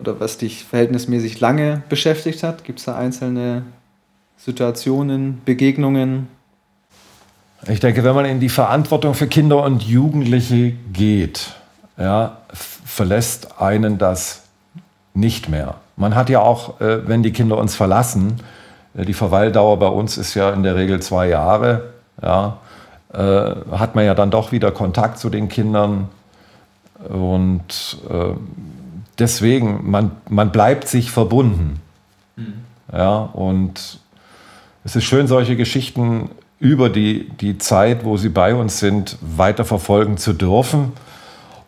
oder 0.00 0.18
was 0.18 0.38
dich 0.38 0.64
verhältnismäßig 0.64 1.40
lange 1.40 1.82
beschäftigt 1.88 2.42
hat? 2.42 2.64
Gibt 2.64 2.78
es 2.78 2.86
da 2.86 2.96
einzelne 2.96 3.62
Situationen, 4.36 5.42
Begegnungen? 5.44 6.28
Ich 7.68 7.80
denke, 7.80 8.02
wenn 8.04 8.14
man 8.14 8.24
in 8.24 8.40
die 8.40 8.48
Verantwortung 8.48 9.14
für 9.14 9.26
Kinder 9.26 9.62
und 9.62 9.82
Jugendliche 9.82 10.72
geht, 10.92 11.54
ja, 11.98 12.38
verlässt 12.52 13.60
einen 13.60 13.98
das 13.98 14.44
nicht 15.12 15.50
mehr. 15.50 15.74
Man 15.96 16.14
hat 16.14 16.30
ja 16.30 16.40
auch, 16.40 16.80
äh, 16.80 17.06
wenn 17.06 17.22
die 17.22 17.32
Kinder 17.32 17.58
uns 17.58 17.76
verlassen, 17.76 18.40
äh, 18.96 19.04
die 19.04 19.12
Verweildauer 19.12 19.78
bei 19.78 19.88
uns 19.88 20.16
ist 20.16 20.34
ja 20.34 20.50
in 20.50 20.62
der 20.62 20.76
Regel 20.76 21.02
zwei 21.02 21.28
Jahre, 21.28 21.90
ja, 22.22 22.56
äh, 23.12 23.54
hat 23.72 23.94
man 23.94 24.06
ja 24.06 24.14
dann 24.14 24.30
doch 24.30 24.52
wieder 24.52 24.70
Kontakt 24.70 25.18
zu 25.18 25.28
den 25.28 25.48
Kindern 25.48 26.08
und 27.08 27.98
deswegen, 29.18 29.90
man, 29.90 30.12
man 30.28 30.52
bleibt 30.52 30.88
sich 30.88 31.10
verbunden. 31.10 31.80
Mhm. 32.36 32.52
Ja, 32.92 33.18
und 33.18 34.00
es 34.84 34.96
ist 34.96 35.04
schön, 35.04 35.26
solche 35.26 35.56
Geschichten 35.56 36.30
über 36.58 36.90
die, 36.90 37.28
die 37.40 37.58
Zeit, 37.58 38.04
wo 38.04 38.16
sie 38.16 38.28
bei 38.28 38.54
uns 38.54 38.78
sind, 38.78 39.16
weiter 39.20 39.64
verfolgen 39.64 40.16
zu 40.18 40.32
dürfen 40.32 40.92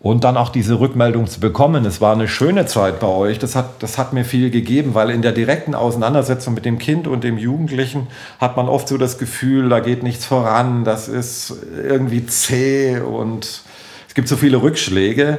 und 0.03 0.25
dann 0.25 0.37
auch 0.37 0.49
diese 0.49 0.81
Rückmeldung 0.81 1.29
zu 1.29 1.39
bekommen. 1.39 1.85
Es 1.85 2.01
war 2.01 2.13
eine 2.13 2.27
schöne 2.27 2.67
Zeit 2.67 2.99
bei 2.99 3.07
euch. 3.07 3.39
Das 3.39 3.55
hat, 3.55 3.83
das 3.83 3.99
hat 3.99 4.13
mir 4.13 4.25
viel 4.25 4.51
gegeben, 4.51 4.95
weil 4.95 5.11
in 5.11 5.23
der 5.23 5.33
direkten 5.33 5.75
Auseinandersetzung 5.75 6.55
mit 6.55 6.65
dem 6.65 6.79
Kind 6.79 7.07
und 7.07 7.23
dem 7.23 7.39
Jugendlichen 7.39 8.09
hat 8.41 8.57
man 8.57 8.69
oft 8.69 8.89
so 8.89 8.99
das 8.99 9.17
Gefühl, 9.17 9.69
da 9.69 9.79
geht 9.79 10.03
nichts 10.03 10.27
voran, 10.27 10.85
das 10.85 11.09
ist 11.09 11.55
irgendwie 11.87 12.27
zäh 12.27 12.99
und 12.99 13.63
es 14.09 14.15
gibt 14.15 14.27
so 14.27 14.37
viele 14.37 14.61
Rückschläge. 14.61 15.39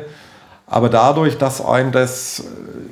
Aber 0.73 0.89
dadurch, 0.89 1.37
dass 1.37 1.63
ein 1.63 1.91
das 1.91 2.45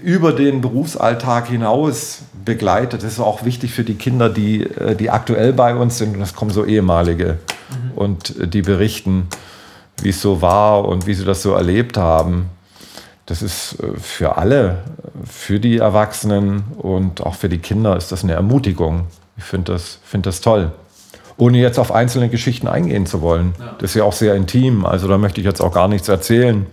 über 0.03 0.33
den 0.33 0.61
Berufsalltag 0.61 1.47
hinaus 1.47 2.19
begleitet, 2.45 3.01
ist 3.01 3.19
auch 3.19 3.43
wichtig 3.43 3.73
für 3.73 3.83
die 3.83 3.95
Kinder, 3.95 4.29
die, 4.29 4.61
äh, 4.61 4.95
die 4.95 5.09
aktuell 5.09 5.51
bei 5.51 5.73
uns 5.73 5.97
sind. 5.97 6.13
Und 6.13 6.19
das 6.19 6.35
kommen 6.35 6.51
so 6.51 6.63
ehemalige 6.63 7.39
mhm. 7.71 7.91
und 7.95 8.39
äh, 8.39 8.47
die 8.47 8.61
berichten, 8.61 9.25
wie 9.99 10.09
es 10.09 10.21
so 10.21 10.43
war 10.43 10.85
und 10.85 11.07
wie 11.07 11.15
sie 11.15 11.25
das 11.25 11.41
so 11.41 11.53
erlebt 11.53 11.97
haben. 11.97 12.51
Das 13.25 13.41
ist 13.41 13.79
äh, 13.81 13.97
für 13.99 14.37
alle, 14.37 14.83
für 15.25 15.59
die 15.59 15.77
Erwachsenen 15.77 16.61
und 16.77 17.21
auch 17.21 17.33
für 17.33 17.49
die 17.49 17.57
Kinder 17.57 17.97
ist 17.97 18.11
das 18.11 18.23
eine 18.23 18.33
Ermutigung. 18.33 19.07
Ich 19.37 19.43
finde 19.43 19.71
das, 19.71 19.97
find 20.03 20.27
das 20.27 20.39
toll. 20.41 20.71
Ohne 21.35 21.57
jetzt 21.57 21.79
auf 21.79 21.91
einzelne 21.91 22.29
Geschichten 22.29 22.67
eingehen 22.67 23.07
zu 23.07 23.23
wollen. 23.23 23.55
Ja. 23.57 23.75
Das 23.79 23.89
ist 23.89 23.95
ja 23.95 24.03
auch 24.03 24.13
sehr 24.13 24.35
intim, 24.35 24.85
also 24.85 25.07
da 25.07 25.17
möchte 25.17 25.41
ich 25.41 25.47
jetzt 25.47 25.61
auch 25.61 25.73
gar 25.73 25.87
nichts 25.87 26.09
erzählen. 26.09 26.67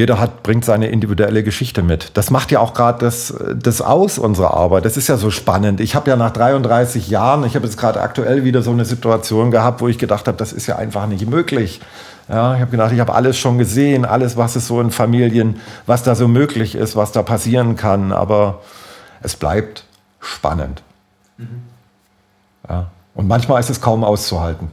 Jeder 0.00 0.18
hat, 0.18 0.42
bringt 0.42 0.64
seine 0.64 0.88
individuelle 0.88 1.42
Geschichte 1.42 1.82
mit. 1.82 2.16
Das 2.16 2.30
macht 2.30 2.50
ja 2.50 2.60
auch 2.60 2.72
gerade 2.72 3.04
das, 3.04 3.34
das 3.54 3.82
aus 3.82 4.18
unserer 4.18 4.54
Arbeit. 4.54 4.86
Das 4.86 4.96
ist 4.96 5.08
ja 5.08 5.18
so 5.18 5.30
spannend. 5.30 5.78
Ich 5.78 5.94
habe 5.94 6.08
ja 6.08 6.16
nach 6.16 6.30
33 6.30 7.08
Jahren, 7.10 7.44
ich 7.44 7.54
habe 7.54 7.66
jetzt 7.66 7.76
gerade 7.76 8.00
aktuell 8.00 8.42
wieder 8.42 8.62
so 8.62 8.70
eine 8.70 8.86
Situation 8.86 9.50
gehabt, 9.50 9.82
wo 9.82 9.88
ich 9.88 9.98
gedacht 9.98 10.26
habe, 10.26 10.38
das 10.38 10.54
ist 10.54 10.66
ja 10.66 10.76
einfach 10.76 11.06
nicht 11.06 11.28
möglich. 11.28 11.82
Ja, 12.30 12.54
ich 12.54 12.62
habe 12.62 12.70
gedacht, 12.70 12.92
ich 12.92 13.00
habe 13.00 13.12
alles 13.14 13.36
schon 13.36 13.58
gesehen, 13.58 14.06
alles, 14.06 14.38
was 14.38 14.56
es 14.56 14.66
so 14.66 14.80
in 14.80 14.90
Familien, 14.90 15.60
was 15.84 16.02
da 16.02 16.14
so 16.14 16.28
möglich 16.28 16.76
ist, 16.76 16.96
was 16.96 17.12
da 17.12 17.22
passieren 17.22 17.76
kann. 17.76 18.10
Aber 18.10 18.62
es 19.20 19.36
bleibt 19.36 19.84
spannend. 20.18 20.82
Mhm. 21.36 21.60
Ja. 22.66 22.86
Und 23.14 23.28
manchmal 23.28 23.60
ist 23.60 23.68
es 23.68 23.82
kaum 23.82 24.02
auszuhalten. 24.02 24.70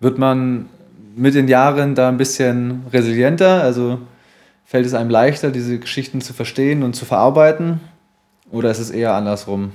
Wird 0.00 0.18
man 0.18 0.68
mit 1.16 1.34
den 1.34 1.48
Jahren 1.48 1.94
da 1.94 2.08
ein 2.08 2.16
bisschen 2.16 2.84
resilienter? 2.92 3.62
Also 3.62 3.98
fällt 4.64 4.86
es 4.86 4.94
einem 4.94 5.10
leichter, 5.10 5.50
diese 5.50 5.78
Geschichten 5.78 6.20
zu 6.20 6.32
verstehen 6.32 6.82
und 6.82 6.94
zu 6.94 7.04
verarbeiten? 7.04 7.80
Oder 8.50 8.70
ist 8.70 8.78
es 8.78 8.90
eher 8.90 9.14
andersrum? 9.14 9.72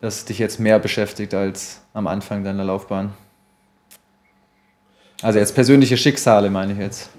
dass 0.00 0.16
es 0.16 0.24
dich 0.24 0.38
jetzt 0.38 0.58
mehr 0.58 0.78
beschäftigt 0.78 1.34
als 1.34 1.82
am 1.92 2.06
Anfang 2.06 2.42
deiner 2.42 2.64
Laufbahn? 2.64 3.12
Also 5.22 5.38
jetzt 5.38 5.54
persönliche 5.54 5.98
Schicksale 5.98 6.50
meine 6.50 6.72
ich 6.72 6.78
jetzt. 6.78 7.10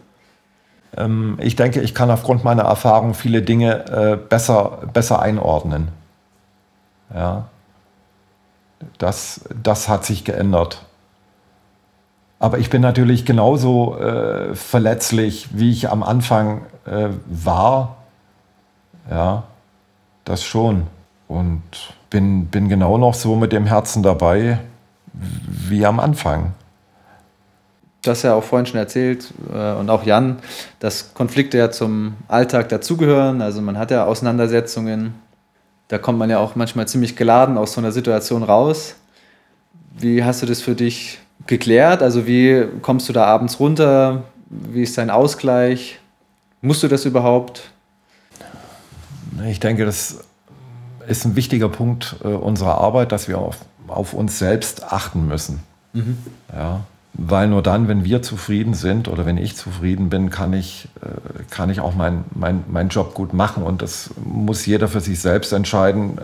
Ähm, 0.98 1.38
ich 1.40 1.56
denke, 1.56 1.82
ich 1.82 1.94
kann 1.94 2.10
aufgrund 2.10 2.44
meiner 2.44 2.64
Erfahrung 2.64 3.14
viele 3.14 3.44
Dinge 3.44 3.86
äh, 3.86 4.18
besser, 4.18 4.80
besser 4.92 5.22
einordnen. 5.22 5.90
Ja. 7.14 7.48
Das, 8.98 9.42
das 9.62 9.88
hat 9.88 10.06
sich 10.06 10.26
geändert. 10.26 10.84
Aber 12.42 12.58
ich 12.58 12.72
bin 12.72 12.82
natürlich 12.82 13.24
genauso 13.24 14.00
äh, 14.00 14.56
verletzlich, 14.56 15.50
wie 15.54 15.70
ich 15.70 15.92
am 15.92 16.02
Anfang 16.02 16.66
äh, 16.88 17.10
war. 17.28 17.98
Ja, 19.12 19.44
das 20.26 20.44
schon. 20.44 20.88
Und 21.28 21.62
bin, 22.10 22.48
bin 22.48 22.68
genau 22.68 22.98
noch 22.98 23.14
so 23.14 23.36
mit 23.36 23.52
dem 23.52 23.68
Herzen 23.68 24.02
dabei 24.02 24.58
wie 25.14 25.86
am 25.86 26.00
Anfang. 26.00 26.54
Du 28.02 28.10
hast 28.10 28.24
ja 28.24 28.34
auch 28.34 28.44
vorhin 28.44 28.66
schon 28.66 28.80
erzählt 28.80 29.32
äh, 29.54 29.74
und 29.74 29.92
auch 29.92 30.04
Jan, 30.04 30.40
dass 30.80 31.14
Konflikte 31.14 31.60
ja 31.60 31.70
zum 31.70 32.16
Alltag 32.28 32.70
dazugehören. 32.70 33.44
Also 33.44 33.62
man 33.62 33.78
hat 33.78 33.92
ja 33.92 34.06
Auseinandersetzungen. 34.06 35.14
Da 35.90 36.00
kommt 36.00 36.18
man 36.18 36.32
ja 36.32 36.40
auch 36.40 36.56
manchmal 36.56 36.88
ziemlich 36.88 37.16
geladen 37.16 37.60
aus 37.60 37.74
so 37.74 37.82
einer 37.82 37.92
Situation 37.92 38.42
raus. 38.42 38.96
Wie 39.96 40.24
hast 40.24 40.42
du 40.42 40.48
das 40.48 40.60
für 40.64 40.74
dich 40.74 41.20
geklärt? 41.52 42.02
Also 42.02 42.26
wie 42.26 42.66
kommst 42.82 43.08
du 43.10 43.14
da 43.14 43.26
abends 43.26 43.60
runter? 43.60 44.24
Wie 44.50 44.82
ist 44.82 44.98
dein 44.98 45.12
Ausgleich? 45.12 46.00
Musst 46.62 46.82
du 46.82 46.88
das 46.88 47.06
überhaupt? 47.06 47.70
Ich 49.48 49.60
denke, 49.60 49.86
das 49.86 50.20
ist 51.08 51.26
ein 51.26 51.36
wichtiger 51.36 51.70
Punkt 51.70 52.16
äh, 52.24 52.28
unserer 52.28 52.80
Arbeit, 52.80 53.12
dass 53.12 53.28
wir 53.28 53.38
auf, 53.38 53.58
auf 53.88 54.14
uns 54.14 54.40
selbst 54.40 54.84
achten 54.92 55.28
müssen. 55.28 55.60
Mhm. 55.94 56.18
Ja, 56.54 56.82
weil 57.14 57.48
nur 57.48 57.62
dann, 57.62 57.88
wenn 57.88 58.06
wir 58.06 58.22
zufrieden 58.22 58.74
sind 58.74 59.10
oder 59.10 59.26
wenn 59.26 59.38
ich 59.38 59.58
zufrieden 59.58 60.10
bin, 60.10 60.30
kann 60.30 60.54
ich, 60.54 60.88
äh, 61.02 61.44
kann 61.50 61.70
ich 61.70 61.82
auch 61.82 61.96
meinen 61.96 62.24
mein, 62.34 62.64
mein 62.70 62.88
Job 62.90 63.14
gut 63.14 63.34
machen. 63.34 63.64
Und 63.64 63.82
das 63.82 64.12
muss 64.24 64.66
jeder 64.66 64.88
für 64.88 65.02
sich 65.02 65.20
selbst 65.20 65.52
entscheiden, 65.52 66.18
äh, 66.18 66.22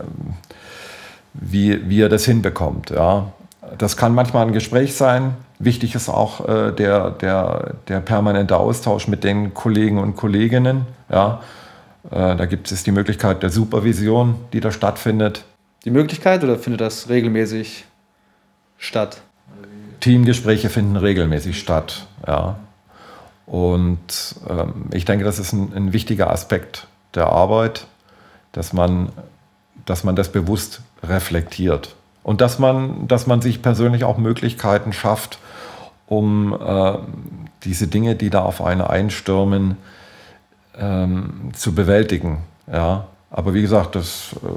wie, 1.34 1.90
wie 1.90 2.02
er 2.02 2.10
das 2.10 2.24
hinbekommt. 2.24 2.92
Ja. 2.92 3.32
Das 3.78 3.98
kann 3.98 4.14
manchmal 4.14 4.48
ein 4.48 4.54
Gespräch 4.54 4.96
sein. 4.96 5.36
Wichtig 5.60 5.96
ist 5.96 6.10
auch 6.10 6.48
äh, 6.48 6.72
der, 6.72 7.12
der, 7.12 7.76
der 7.88 8.00
permanente 8.00 8.58
Austausch 8.58 9.08
mit 9.08 9.24
den 9.24 9.54
Kollegen 9.54 9.98
und 9.98 10.16
Kolleginnen. 10.16 10.86
Ja. 11.10 11.42
Äh, 12.12 12.36
da 12.36 12.46
gibt 12.46 12.72
es 12.72 12.84
die 12.84 12.92
Möglichkeit 12.92 13.44
der 13.44 13.50
Supervision, 13.50 14.36
die 14.54 14.60
da 14.60 14.72
stattfindet. 14.72 15.44
Die 15.86 15.92
Möglichkeit 15.92 16.44
oder 16.44 16.58
findet 16.58 16.82
das 16.82 17.10
regelmäßig 17.10 17.86
statt? 18.78 19.22
Teamgespräche 20.00 20.70
finden 20.70 20.96
regelmäßig 20.96 21.60
statt. 21.60 22.06
Ja. 22.26 22.58
Und 23.46 24.36
ähm, 24.50 24.86
ich 24.92 25.06
denke, 25.06 25.26
das 25.26 25.40
ist 25.40 25.54
ein, 25.54 25.74
ein, 25.74 25.94
wichtiger 25.94 26.30
Aspekt 26.30 26.88
der 27.16 27.28
Arbeit, 27.28 27.88
dass 28.52 28.74
man, 28.74 29.10
dass 29.86 30.04
man 30.04 30.16
das 30.16 30.32
bewusst 30.32 30.82
reflektiert. 31.02 31.96
Und 32.28 32.42
dass 32.42 32.60
man, 32.60 33.08
dass 33.08 33.26
man 33.26 33.42
sich 33.42 33.62
persönlich 33.62 34.04
auch 34.04 34.18
Möglichkeiten 34.18 34.92
schafft, 34.92 35.40
um 36.06 36.54
äh, 36.54 36.94
diese 37.64 37.88
Dinge, 37.88 38.16
die 38.16 38.30
da 38.30 38.42
auf 38.42 38.62
einen 38.62 38.82
einstürmen, 38.82 39.78
ähm, 40.78 41.52
zu 41.54 41.74
bewältigen. 41.74 42.44
Ja. 42.72 43.06
Aber 43.32 43.56
wie 43.56 43.62
gesagt, 43.62 43.96
das, 43.96 44.36
äh, 44.44 44.48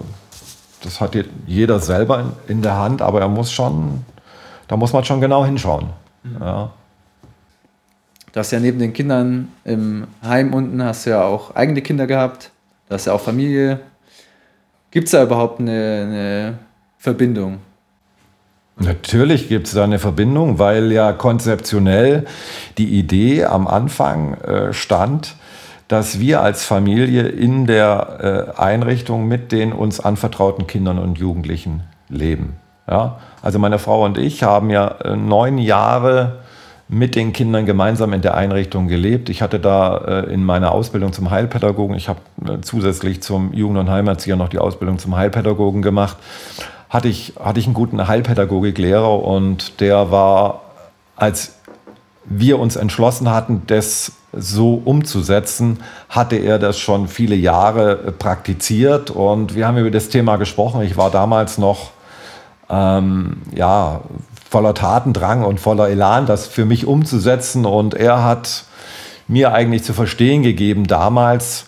das 0.83 1.01
hat 1.01 1.17
jeder 1.47 1.81
selber 1.81 2.21
in, 2.21 2.57
in 2.57 2.63
der 2.63 2.77
Hand, 2.77 3.01
aber 3.01 3.21
er 3.21 3.29
muss 3.29 3.51
schon 3.51 4.05
da 4.71 4.77
muss 4.77 4.93
man 4.93 5.03
schon 5.03 5.21
genau 5.21 5.45
hinschauen. 5.45 5.89
Mhm. 6.23 6.37
Ja. 6.41 6.71
Du 8.31 8.39
hast 8.39 8.53
ja 8.53 8.61
neben 8.61 8.79
den 8.79 8.93
Kindern 8.93 9.49
im 9.65 10.07
Heim 10.23 10.55
unten, 10.55 10.81
hast 10.85 11.07
du 11.07 11.11
ja 11.11 11.25
auch 11.25 11.57
eigene 11.57 11.83
Kinder 11.83 12.07
gehabt, 12.07 12.53
du 12.89 12.95
hast 12.95 13.07
ja 13.07 13.13
auch 13.13 13.21
Familie. 13.21 13.81
Gibt 14.93 15.07
es 15.07 15.11
da 15.11 15.25
überhaupt 15.25 15.59
eine, 15.59 15.73
eine 15.73 16.59
Verbindung? 17.01 17.61
Natürlich 18.77 19.49
gibt 19.49 19.67
es 19.67 19.73
da 19.73 19.85
eine 19.85 19.99
Verbindung, 19.99 20.59
weil 20.59 20.93
ja 20.93 21.13
konzeptionell 21.13 22.27
die 22.77 22.99
Idee 22.99 23.47
am 23.47 23.67
Anfang 23.67 24.35
äh, 24.35 24.75
stand, 24.75 25.35
dass 25.89 26.21
wir 26.21 26.43
als 26.43 26.63
Familie 26.63 27.23
in 27.23 27.67
der 27.67 28.53
äh, 28.57 28.61
Einrichtung 28.61 29.27
mit 29.27 29.51
den 29.51 29.73
uns 29.73 29.99
anvertrauten 29.99 30.67
Kindern 30.67 30.99
und 30.99 31.19
Jugendlichen 31.19 31.85
leben. 32.11 32.57
Ja? 32.87 33.19
Also 33.41 33.59
meine 33.59 33.79
Frau 33.79 34.05
und 34.05 34.19
ich 34.19 34.43
haben 34.43 34.69
ja 34.69 34.89
äh, 35.03 35.17
neun 35.17 35.57
Jahre 35.57 36.41
mit 36.87 37.15
den 37.15 37.33
Kindern 37.33 37.65
gemeinsam 37.65 38.13
in 38.13 38.21
der 38.21 38.35
Einrichtung 38.35 38.89
gelebt. 38.89 39.31
Ich 39.31 39.41
hatte 39.41 39.59
da 39.59 39.97
äh, 39.97 40.35
in 40.35 40.45
meiner 40.45 40.73
Ausbildung 40.73 41.15
zum 41.15 41.31
Heilpädagogen, 41.31 41.97
ich 41.97 42.11
habe 42.11 42.21
äh, 42.47 42.61
zusätzlich 42.61 43.23
zum 43.23 43.55
Jugend- 43.55 43.79
und 43.79 43.89
Heimerzieher 43.89 44.37
noch 44.37 44.51
die 44.51 44.59
Ausbildung 44.59 44.99
zum 44.99 45.17
Heilpädagogen 45.17 45.81
gemacht, 45.81 46.19
hatte 46.91 47.09
ich, 47.09 47.35
hatte 47.43 47.61
ich 47.61 47.67
einen 47.67 47.75
guten 47.75 48.07
Heilpädagogiklehrer 48.07 49.23
und 49.23 49.81
der 49.81 50.11
war, 50.11 50.63
als 51.17 51.55
wir 52.25 52.59
uns 52.59 52.77
entschlossen 52.77 53.31
hatten, 53.31 53.63
das 53.67 54.13
so 54.33 54.81
umzusetzen, 54.85 55.79
hatte 56.09 56.37
er 56.37 56.59
das 56.59 56.79
schon 56.79 57.09
viele 57.09 57.35
Jahre 57.35 57.97
praktiziert 58.19 59.11
und 59.11 59.55
wir 59.55 59.67
haben 59.67 59.79
über 59.79 59.91
das 59.91 60.09
Thema 60.09 60.37
gesprochen. 60.37 60.83
Ich 60.83 60.97
war 60.97 61.11
damals 61.11 61.59
noch 61.59 61.91
ähm, 62.69 63.43
ja, 63.55 64.03
voller 64.49 64.75
Tatendrang 64.75 65.45
und 65.45 65.61
voller 65.61 65.89
Elan, 65.89 66.27
das 66.27 66.47
für 66.47 66.65
mich 66.65 66.87
umzusetzen. 66.87 67.67
Und 67.67 67.95
er 67.95 68.25
hat 68.25 68.65
mir 69.29 69.53
eigentlich 69.53 69.85
zu 69.85 69.93
verstehen 69.93 70.43
gegeben 70.43 70.87
damals, 70.87 71.67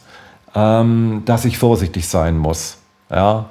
ähm, 0.54 1.22
dass 1.24 1.44
ich 1.44 1.58
vorsichtig 1.58 2.08
sein 2.08 2.36
muss. 2.36 2.78
Ja? 3.10 3.46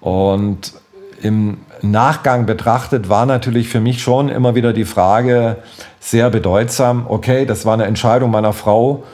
Und 0.00 0.74
im 1.22 1.58
Nachgang 1.82 2.46
betrachtet 2.46 3.08
war 3.08 3.26
natürlich 3.26 3.68
für 3.68 3.80
mich 3.80 4.02
schon 4.02 4.28
immer 4.28 4.54
wieder 4.54 4.72
die 4.72 4.84
Frage 4.84 5.56
sehr 6.00 6.30
bedeutsam, 6.30 7.06
okay, 7.08 7.46
das 7.46 7.66
war 7.66 7.74
eine 7.74 7.84
Entscheidung 7.84 8.30
meiner 8.30 8.52
Frau 8.52 9.04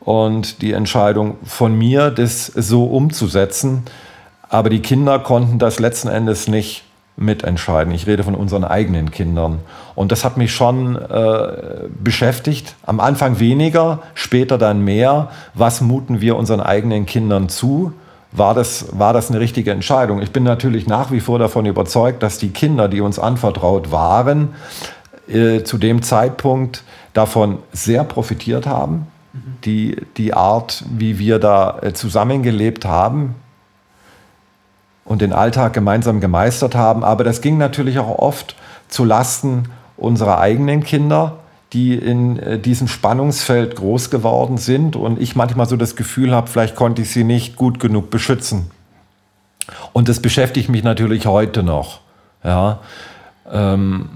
und 0.00 0.62
die 0.62 0.72
Entscheidung 0.72 1.36
von 1.44 1.76
mir, 1.76 2.10
das 2.10 2.46
so 2.46 2.84
umzusetzen. 2.84 3.84
Aber 4.48 4.68
die 4.68 4.80
Kinder 4.80 5.18
konnten 5.18 5.58
das 5.58 5.78
letzten 5.78 6.08
Endes 6.08 6.48
nicht 6.48 6.84
mitentscheiden. 7.16 7.92
Ich 7.94 8.06
rede 8.06 8.24
von 8.24 8.34
unseren 8.34 8.64
eigenen 8.64 9.10
Kindern. 9.10 9.60
Und 9.94 10.12
das 10.12 10.24
hat 10.24 10.36
mich 10.36 10.52
schon 10.52 10.96
äh, 10.96 11.88
beschäftigt. 12.02 12.74
Am 12.84 13.00
Anfang 13.00 13.38
weniger, 13.38 14.00
später 14.14 14.58
dann 14.58 14.82
mehr. 14.82 15.30
Was 15.54 15.80
muten 15.80 16.20
wir 16.20 16.36
unseren 16.36 16.60
eigenen 16.60 17.06
Kindern 17.06 17.48
zu? 17.48 17.92
War 18.32 18.54
das, 18.54 18.86
war 18.92 19.12
das 19.12 19.30
eine 19.30 19.40
richtige 19.40 19.70
Entscheidung? 19.70 20.22
Ich 20.22 20.32
bin 20.32 20.42
natürlich 20.42 20.86
nach 20.86 21.10
wie 21.10 21.20
vor 21.20 21.38
davon 21.38 21.66
überzeugt, 21.66 22.22
dass 22.22 22.38
die 22.38 22.48
Kinder, 22.50 22.88
die 22.88 23.00
uns 23.00 23.18
anvertraut 23.18 23.92
waren, 23.92 24.54
äh, 25.28 25.62
zu 25.62 25.76
dem 25.78 26.02
Zeitpunkt 26.02 26.82
davon 27.12 27.58
sehr 27.72 28.04
profitiert 28.04 28.66
haben. 28.66 29.06
Mhm. 29.32 29.38
Die, 29.64 29.96
die 30.16 30.32
Art, 30.32 30.84
wie 30.90 31.18
wir 31.18 31.38
da 31.38 31.78
äh, 31.82 31.92
zusammengelebt 31.92 32.86
haben, 32.86 33.34
und 35.04 35.20
den 35.20 35.32
Alltag 35.32 35.72
gemeinsam 35.72 36.20
gemeistert 36.20 36.74
haben. 36.74 37.04
Aber 37.04 37.24
das 37.24 37.40
ging 37.40 37.58
natürlich 37.58 37.98
auch 37.98 38.18
oft 38.18 38.56
zu 38.88 39.04
Lasten 39.04 39.64
unserer 39.96 40.38
eigenen 40.38 40.84
Kinder, 40.84 41.38
die 41.72 41.94
in 41.94 42.38
äh, 42.38 42.58
diesem 42.58 42.88
Spannungsfeld 42.88 43.76
groß 43.76 44.10
geworden 44.10 44.58
sind 44.58 44.96
und 44.96 45.20
ich 45.20 45.36
manchmal 45.36 45.68
so 45.68 45.76
das 45.76 45.96
Gefühl 45.96 46.34
habe, 46.34 46.48
vielleicht 46.48 46.76
konnte 46.76 47.02
ich 47.02 47.10
sie 47.10 47.24
nicht 47.24 47.56
gut 47.56 47.80
genug 47.80 48.10
beschützen. 48.10 48.70
Und 49.92 50.08
das 50.08 50.20
beschäftigt 50.20 50.68
mich 50.68 50.82
natürlich 50.82 51.26
heute 51.26 51.62
noch. 51.62 52.00
Ja. 52.44 52.80
Ähm, 53.50 54.08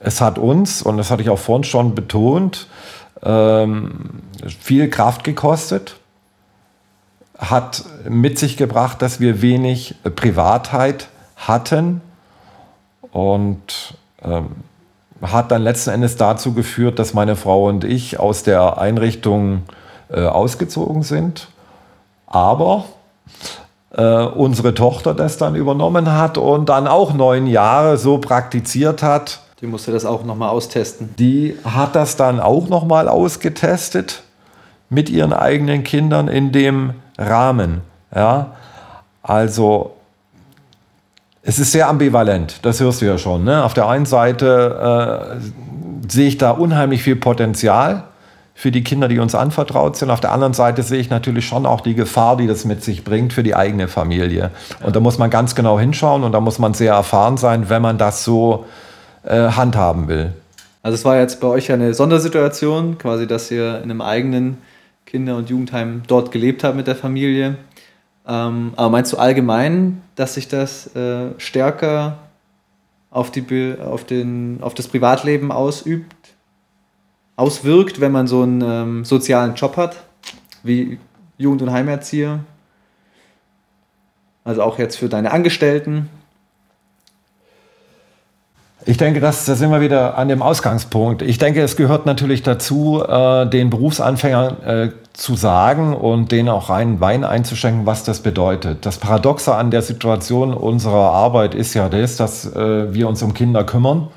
es 0.00 0.20
hat 0.20 0.38
uns, 0.38 0.82
und 0.82 0.96
das 0.96 1.10
hatte 1.10 1.22
ich 1.22 1.30
auch 1.30 1.38
vorhin 1.38 1.64
schon 1.64 1.94
betont, 1.94 2.66
ähm, 3.22 4.22
viel 4.60 4.90
Kraft 4.90 5.22
gekostet 5.22 5.96
hat 7.50 7.84
mit 8.08 8.38
sich 8.38 8.56
gebracht, 8.56 9.02
dass 9.02 9.18
wir 9.18 9.42
wenig 9.42 9.96
Privatheit 10.14 11.08
hatten 11.36 12.00
und 13.10 13.94
ähm, 14.22 14.46
hat 15.22 15.50
dann 15.50 15.62
letzten 15.62 15.90
Endes 15.90 16.16
dazu 16.16 16.52
geführt, 16.52 16.98
dass 16.98 17.14
meine 17.14 17.36
Frau 17.36 17.68
und 17.68 17.84
ich 17.84 18.18
aus 18.18 18.42
der 18.42 18.78
Einrichtung 18.78 19.62
äh, 20.10 20.24
ausgezogen 20.24 21.02
sind. 21.02 21.48
Aber 22.26 22.84
äh, 23.90 24.24
unsere 24.24 24.74
Tochter 24.74 25.14
das 25.14 25.38
dann 25.38 25.54
übernommen 25.54 26.12
hat 26.12 26.38
und 26.38 26.68
dann 26.68 26.86
auch 26.86 27.12
neun 27.12 27.46
Jahre 27.46 27.98
so 27.98 28.18
praktiziert 28.18 29.02
hat. 29.02 29.40
Die 29.60 29.66
musste 29.66 29.92
das 29.92 30.04
auch 30.04 30.24
nochmal 30.24 30.48
austesten. 30.48 31.14
Die 31.18 31.56
hat 31.64 31.94
das 31.94 32.16
dann 32.16 32.40
auch 32.40 32.68
nochmal 32.68 33.08
ausgetestet 33.08 34.22
mit 34.90 35.08
ihren 35.08 35.32
eigenen 35.32 35.84
Kindern 35.84 36.28
in 36.28 36.52
dem 36.52 36.94
Rahmen. 37.16 37.82
Ja? 38.14 38.52
Also 39.22 39.92
Es 41.44 41.58
ist 41.58 41.72
sehr 41.72 41.88
ambivalent, 41.88 42.60
das 42.62 42.78
hörst 42.78 43.02
du 43.02 43.06
ja 43.06 43.18
schon. 43.18 43.42
Ne? 43.42 43.64
Auf 43.64 43.74
der 43.74 43.88
einen 43.88 44.06
Seite 44.06 45.34
äh, 45.40 46.10
sehe 46.10 46.28
ich 46.28 46.38
da 46.38 46.52
unheimlich 46.52 47.02
viel 47.02 47.16
Potenzial 47.16 48.04
für 48.54 48.70
die 48.70 48.84
Kinder, 48.84 49.08
die 49.08 49.18
uns 49.18 49.34
anvertraut 49.34 49.96
sind. 49.96 50.10
Auf 50.10 50.20
der 50.20 50.30
anderen 50.30 50.54
Seite 50.54 50.84
sehe 50.84 51.00
ich 51.00 51.10
natürlich 51.10 51.46
schon 51.46 51.66
auch 51.66 51.80
die 51.80 51.94
Gefahr, 51.94 52.36
die 52.36 52.46
das 52.46 52.64
mit 52.64 52.84
sich 52.84 53.02
bringt 53.02 53.32
für 53.32 53.42
die 53.42 53.56
eigene 53.56 53.88
Familie. 53.88 54.50
Und 54.84 54.94
da 54.94 55.00
muss 55.00 55.18
man 55.18 55.30
ganz 55.30 55.56
genau 55.56 55.80
hinschauen 55.80 56.22
und 56.22 56.30
da 56.30 56.40
muss 56.40 56.60
man 56.60 56.74
sehr 56.74 56.92
erfahren 56.92 57.36
sein, 57.36 57.68
wenn 57.68 57.82
man 57.82 57.98
das 57.98 58.22
so 58.22 58.66
äh, 59.24 59.48
handhaben 59.48 60.06
will. 60.06 60.32
Also 60.84 60.94
es 60.94 61.04
war 61.04 61.18
jetzt 61.18 61.40
bei 61.40 61.48
euch 61.48 61.66
ja 61.68 61.74
eine 61.74 61.92
Sondersituation, 61.92 62.98
quasi, 62.98 63.26
dass 63.26 63.50
ihr 63.50 63.78
in 63.78 63.90
einem 63.90 64.00
eigenen 64.00 64.58
Kinder- 65.06 65.36
und 65.36 65.50
Jugendheim 65.50 66.02
dort 66.06 66.30
gelebt 66.30 66.62
habt 66.62 66.76
mit 66.76 66.86
der 66.86 66.96
Familie. 66.96 67.56
Ähm, 68.26 68.72
aber 68.76 68.90
meinst 68.90 69.12
du 69.12 69.18
allgemein, 69.18 70.02
dass 70.14 70.34
sich 70.34 70.48
das 70.48 70.94
äh, 70.94 71.30
stärker 71.38 72.18
auf, 73.10 73.30
die, 73.30 73.76
auf, 73.78 74.04
den, 74.04 74.58
auf 74.62 74.74
das 74.74 74.88
Privatleben 74.88 75.52
ausübt? 75.52 76.22
auswirkt, 77.36 78.00
wenn 78.00 78.12
man 78.12 78.26
so 78.26 78.42
einen 78.42 78.62
ähm, 78.62 79.04
sozialen 79.04 79.54
Job 79.54 79.76
hat, 79.76 79.96
wie 80.62 80.98
Jugend- 81.38 81.62
und 81.62 81.72
Heimerzieher. 81.72 82.40
Also 84.44 84.62
auch 84.62 84.78
jetzt 84.78 84.96
für 84.96 85.08
deine 85.08 85.30
Angestellten. 85.30 86.08
Ich 88.84 88.96
denke, 88.96 89.20
das, 89.20 89.44
da 89.44 89.54
sind 89.54 89.70
wir 89.70 89.80
wieder 89.80 90.18
an 90.18 90.28
dem 90.28 90.42
Ausgangspunkt. 90.42 91.22
Ich 91.22 91.38
denke, 91.38 91.62
es 91.62 91.76
gehört 91.76 92.04
natürlich 92.04 92.42
dazu, 92.42 93.02
äh, 93.06 93.46
den 93.48 93.70
Berufsanfängern 93.70 94.62
äh, 94.62 94.90
zu 95.12 95.34
sagen 95.34 95.94
und 95.94 96.32
denen 96.32 96.48
auch 96.48 96.70
reinen 96.70 97.00
Wein 97.00 97.24
einzuschenken, 97.24 97.86
was 97.86 98.04
das 98.04 98.20
bedeutet. 98.20 98.86
Das 98.86 98.98
Paradoxe 98.98 99.54
an 99.54 99.70
der 99.70 99.82
Situation 99.82 100.54
unserer 100.54 101.12
Arbeit 101.12 101.54
ist 101.54 101.74
ja 101.74 101.88
das, 101.88 102.16
dass 102.16 102.46
äh, 102.54 102.94
wir 102.94 103.08
uns 103.08 103.22
um 103.22 103.34
Kinder 103.34 103.64
kümmern. 103.64 104.08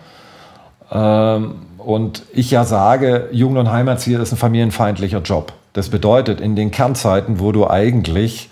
Ähm, 0.92 1.56
und 1.78 2.24
ich 2.34 2.50
ja 2.52 2.64
sage, 2.64 3.30
Jugend- 3.32 3.60
und 3.60 3.72
Heimatzieher 3.72 4.20
ist 4.20 4.32
ein 4.32 4.38
familienfeindlicher 4.38 5.20
Job. 5.20 5.54
Das 5.74 5.90
bedeutet, 5.90 6.40
in 6.40 6.56
den 6.56 6.72
Kernzeiten, 6.72 7.40
wo 7.40 7.52
du 7.52 7.70
eigentlich 7.70 8.50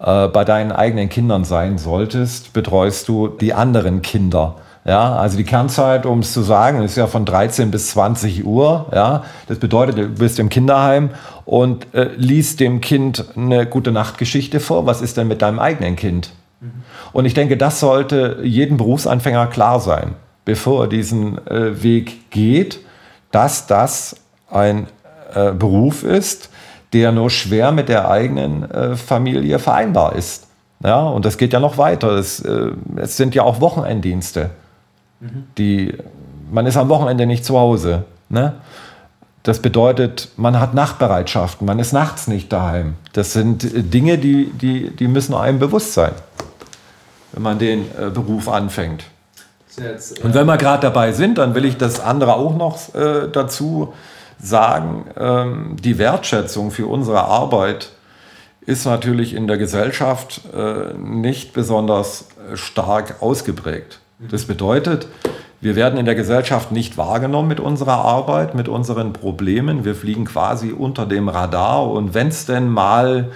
äh, 0.00 0.28
bei 0.28 0.44
deinen 0.44 0.72
eigenen 0.72 1.08
Kindern 1.08 1.44
sein 1.44 1.78
solltest, 1.78 2.52
betreust 2.52 3.08
du 3.08 3.28
die 3.28 3.54
anderen 3.54 4.02
Kinder. 4.02 4.56
Ja, 4.84 5.16
also 5.16 5.36
die 5.38 5.44
Kernzeit, 5.44 6.04
um 6.04 6.18
es 6.18 6.32
zu 6.32 6.42
sagen, 6.42 6.82
ist 6.82 6.96
ja 6.96 7.06
von 7.06 7.24
13 7.24 7.70
bis 7.70 7.88
20 7.90 8.44
Uhr. 8.44 8.86
Ja, 8.92 9.24
das 9.46 9.58
bedeutet, 9.58 9.96
du 9.96 10.08
bist 10.08 10.38
im 10.38 10.50
Kinderheim 10.50 11.10
und 11.46 11.92
äh, 11.94 12.10
liest 12.16 12.60
dem 12.60 12.80
Kind 12.80 13.24
eine 13.36 13.64
gute 13.64 13.92
Nachtgeschichte 13.92 14.60
vor. 14.60 14.86
Was 14.86 15.00
ist 15.00 15.16
denn 15.16 15.28
mit 15.28 15.40
deinem 15.40 15.58
eigenen 15.58 15.96
Kind? 15.96 16.32
Mhm. 16.60 16.82
Und 17.12 17.24
ich 17.24 17.32
denke, 17.32 17.56
das 17.56 17.80
sollte 17.80 18.40
jedem 18.42 18.76
Berufsanfänger 18.76 19.46
klar 19.46 19.80
sein 19.80 20.16
bevor 20.44 20.84
er 20.84 20.88
diesen 20.88 21.44
äh, 21.46 21.82
Weg 21.82 22.30
geht, 22.30 22.80
dass 23.30 23.66
das 23.66 24.16
ein 24.50 24.86
äh, 25.34 25.52
Beruf 25.52 26.02
ist, 26.02 26.50
der 26.92 27.12
nur 27.12 27.30
schwer 27.30 27.72
mit 27.72 27.88
der 27.88 28.10
eigenen 28.10 28.70
äh, 28.70 28.96
Familie 28.96 29.58
vereinbar 29.58 30.14
ist. 30.14 30.46
Ja, 30.82 31.02
und 31.02 31.24
das 31.24 31.38
geht 31.38 31.52
ja 31.52 31.60
noch 31.60 31.78
weiter. 31.78 32.10
Es, 32.12 32.40
äh, 32.40 32.72
es 32.96 33.16
sind 33.16 33.34
ja 33.34 33.42
auch 33.42 33.60
Wochenenddienste. 33.60 34.50
Mhm. 35.20 35.44
Die, 35.58 35.94
man 36.50 36.66
ist 36.66 36.76
am 36.76 36.88
Wochenende 36.88 37.26
nicht 37.26 37.44
zu 37.44 37.58
Hause. 37.58 38.04
Ne? 38.28 38.54
Das 39.42 39.60
bedeutet, 39.60 40.30
man 40.36 40.58
hat 40.58 40.74
Nachtbereitschaften, 40.74 41.66
man 41.66 41.78
ist 41.78 41.92
nachts 41.92 42.28
nicht 42.28 42.52
daheim. 42.52 42.94
Das 43.12 43.32
sind 43.32 43.64
äh, 43.64 43.82
Dinge, 43.82 44.18
die, 44.18 44.50
die, 44.50 44.90
die 44.90 45.08
müssen 45.08 45.34
einem 45.34 45.58
bewusst 45.58 45.92
sein, 45.94 46.12
wenn 47.32 47.42
man 47.42 47.58
den 47.58 47.82
äh, 47.98 48.10
Beruf 48.10 48.48
anfängt. 48.48 49.04
Jetzt, 49.76 50.18
äh 50.18 50.22
Und 50.22 50.34
wenn 50.34 50.46
wir 50.46 50.56
gerade 50.56 50.82
dabei 50.82 51.12
sind, 51.12 51.38
dann 51.38 51.54
will 51.54 51.64
ich 51.64 51.76
das 51.76 52.00
andere 52.00 52.34
auch 52.34 52.56
noch 52.56 52.94
äh, 52.94 53.28
dazu 53.30 53.92
sagen. 54.40 55.06
Ähm, 55.16 55.76
die 55.82 55.98
Wertschätzung 55.98 56.70
für 56.70 56.86
unsere 56.86 57.24
Arbeit 57.24 57.90
ist 58.66 58.86
natürlich 58.86 59.34
in 59.34 59.46
der 59.46 59.58
Gesellschaft 59.58 60.40
äh, 60.54 60.94
nicht 60.94 61.52
besonders 61.52 62.28
äh, 62.50 62.56
stark 62.56 63.16
ausgeprägt. 63.20 64.00
Das 64.30 64.44
bedeutet, 64.44 65.06
wir 65.60 65.76
werden 65.76 65.98
in 65.98 66.04
der 66.04 66.14
Gesellschaft 66.14 66.72
nicht 66.72 66.98
wahrgenommen 66.98 67.48
mit 67.48 67.60
unserer 67.60 68.04
Arbeit, 68.04 68.54
mit 68.54 68.68
unseren 68.68 69.12
Problemen. 69.12 69.84
Wir 69.84 69.94
fliegen 69.94 70.24
quasi 70.24 70.72
unter 70.72 71.06
dem 71.06 71.28
Radar 71.28 71.90
und 71.90 72.14
wenn 72.14 72.28
es 72.28 72.46
denn 72.46 72.68
mal 72.68 73.30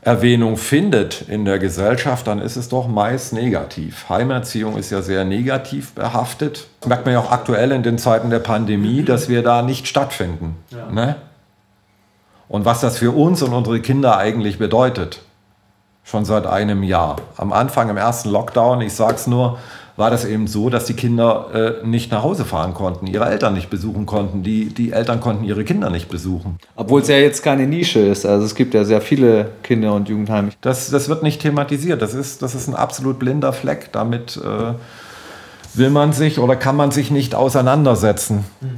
Erwähnung 0.00 0.56
findet 0.56 1.22
in 1.22 1.44
der 1.44 1.58
Gesellschaft, 1.58 2.26
dann 2.28 2.40
ist 2.40 2.56
es 2.56 2.68
doch 2.68 2.86
meist 2.86 3.32
negativ. 3.32 4.08
Heimerziehung 4.08 4.76
ist 4.76 4.90
ja 4.90 5.02
sehr 5.02 5.24
negativ 5.24 5.92
behaftet. 5.92 6.68
Das 6.80 6.88
merkt 6.88 7.04
man 7.04 7.14
ja 7.14 7.20
auch 7.20 7.32
aktuell 7.32 7.72
in 7.72 7.82
den 7.82 7.98
Zeiten 7.98 8.30
der 8.30 8.38
Pandemie, 8.38 9.02
dass 9.02 9.28
wir 9.28 9.42
da 9.42 9.62
nicht 9.62 9.88
stattfinden. 9.88 10.56
Ja. 10.70 10.86
Ne? 10.90 11.16
Und 12.48 12.64
was 12.64 12.80
das 12.80 12.98
für 12.98 13.10
uns 13.10 13.42
und 13.42 13.52
unsere 13.52 13.80
Kinder 13.80 14.16
eigentlich 14.16 14.58
bedeutet, 14.58 15.22
schon 16.04 16.24
seit 16.24 16.46
einem 16.46 16.82
Jahr. 16.82 17.16
Am 17.36 17.52
Anfang, 17.52 17.90
im 17.90 17.98
ersten 17.98 18.30
Lockdown, 18.30 18.80
ich 18.80 18.94
sage 18.94 19.16
es 19.16 19.26
nur, 19.26 19.58
war 19.98 20.10
das 20.10 20.24
eben 20.24 20.46
so, 20.46 20.70
dass 20.70 20.84
die 20.84 20.94
Kinder 20.94 21.80
äh, 21.82 21.86
nicht 21.86 22.12
nach 22.12 22.22
Hause 22.22 22.44
fahren 22.44 22.72
konnten, 22.72 23.08
ihre 23.08 23.28
Eltern 23.28 23.54
nicht 23.54 23.68
besuchen 23.68 24.06
konnten, 24.06 24.44
die, 24.44 24.66
die 24.66 24.92
Eltern 24.92 25.20
konnten 25.20 25.42
ihre 25.42 25.64
Kinder 25.64 25.90
nicht 25.90 26.08
besuchen. 26.08 26.58
Obwohl 26.76 27.00
es 27.00 27.08
ja 27.08 27.16
jetzt 27.16 27.42
keine 27.42 27.66
Nische 27.66 27.98
ist, 27.98 28.24
also 28.24 28.46
es 28.46 28.54
gibt 28.54 28.74
ja 28.74 28.84
sehr 28.84 29.00
viele 29.00 29.50
Kinder- 29.64 29.92
und 29.94 30.08
Jugendheime. 30.08 30.50
Das, 30.60 30.88
das 30.90 31.08
wird 31.08 31.24
nicht 31.24 31.42
thematisiert, 31.42 32.00
das 32.00 32.14
ist, 32.14 32.42
das 32.42 32.54
ist 32.54 32.68
ein 32.68 32.76
absolut 32.76 33.18
blinder 33.18 33.52
Fleck, 33.52 33.88
damit 33.90 34.36
äh, 34.36 34.74
will 35.76 35.90
man 35.90 36.12
sich 36.12 36.38
oder 36.38 36.54
kann 36.54 36.76
man 36.76 36.92
sich 36.92 37.10
nicht 37.10 37.34
auseinandersetzen. 37.34 38.44
Mhm. 38.60 38.68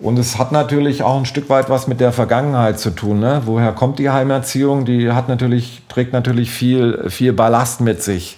Und 0.00 0.18
es 0.18 0.36
hat 0.36 0.52
natürlich 0.52 1.02
auch 1.02 1.16
ein 1.16 1.24
Stück 1.24 1.48
weit 1.48 1.70
was 1.70 1.86
mit 1.86 1.98
der 1.98 2.12
Vergangenheit 2.12 2.78
zu 2.78 2.90
tun. 2.90 3.20
Ne? 3.20 3.40
Woher 3.46 3.72
kommt 3.72 3.98
die 3.98 4.10
Heimerziehung? 4.10 4.84
Die 4.84 5.12
hat 5.12 5.28
natürlich, 5.28 5.80
trägt 5.88 6.12
natürlich 6.12 6.50
viel, 6.50 7.08
viel 7.08 7.32
Ballast 7.32 7.80
mit 7.80 8.02
sich. 8.02 8.36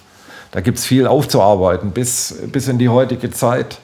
Da 0.55 0.61
gibt 0.61 0.77
es 0.77 0.85
viel 0.85 1.05
aufzuarbeiten 1.05 1.91
bis, 1.91 2.33
bis 2.49 2.69
in 2.69 2.77
die 2.77 2.87
heutige 2.87 3.29
Zeit. 3.29 3.79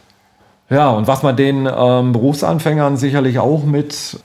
Ja, 0.69 0.89
und 0.91 1.05
was 1.05 1.21
man 1.21 1.35
den 1.35 1.67
ähm, 1.69 2.13
Berufsanfängern 2.13 2.95
sicherlich 2.95 3.39
auch 3.39 3.65
mit 3.65 4.21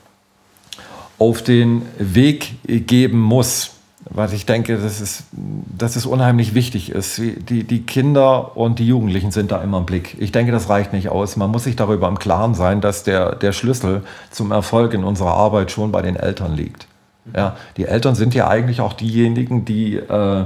auf 1.19 1.41
den 1.41 1.81
Weg 1.97 2.55
geben 2.63 3.19
muss, 3.19 3.71
was 4.09 4.31
ich 4.31 4.45
denke, 4.45 4.77
dass 4.77 5.01
es, 5.01 5.23
dass 5.33 5.97
es 5.97 6.05
unheimlich 6.05 6.53
wichtig 6.53 6.89
ist. 6.89 7.17
Die, 7.17 7.65
die 7.65 7.81
Kinder 7.81 8.55
und 8.55 8.79
die 8.79 8.87
Jugendlichen 8.87 9.31
sind 9.31 9.51
da 9.51 9.61
immer 9.61 9.79
im 9.79 9.85
Blick. 9.85 10.15
Ich 10.17 10.31
denke, 10.31 10.53
das 10.53 10.69
reicht 10.69 10.93
nicht 10.93 11.09
aus. 11.09 11.35
Man 11.35 11.51
muss 11.51 11.65
sich 11.65 11.75
darüber 11.75 12.07
im 12.07 12.17
Klaren 12.17 12.53
sein, 12.53 12.79
dass 12.79 13.03
der, 13.03 13.35
der 13.35 13.51
Schlüssel 13.51 14.03
zum 14.31 14.53
Erfolg 14.53 14.93
in 14.93 15.03
unserer 15.03 15.33
Arbeit 15.33 15.69
schon 15.69 15.91
bei 15.91 16.01
den 16.01 16.15
Eltern 16.15 16.55
liegt. 16.55 16.87
Ja, 17.35 17.57
die 17.75 17.83
Eltern 17.83 18.15
sind 18.15 18.33
ja 18.33 18.47
eigentlich 18.47 18.79
auch 18.79 18.93
diejenigen, 18.93 19.65
die 19.65 19.97
äh, 19.97 20.45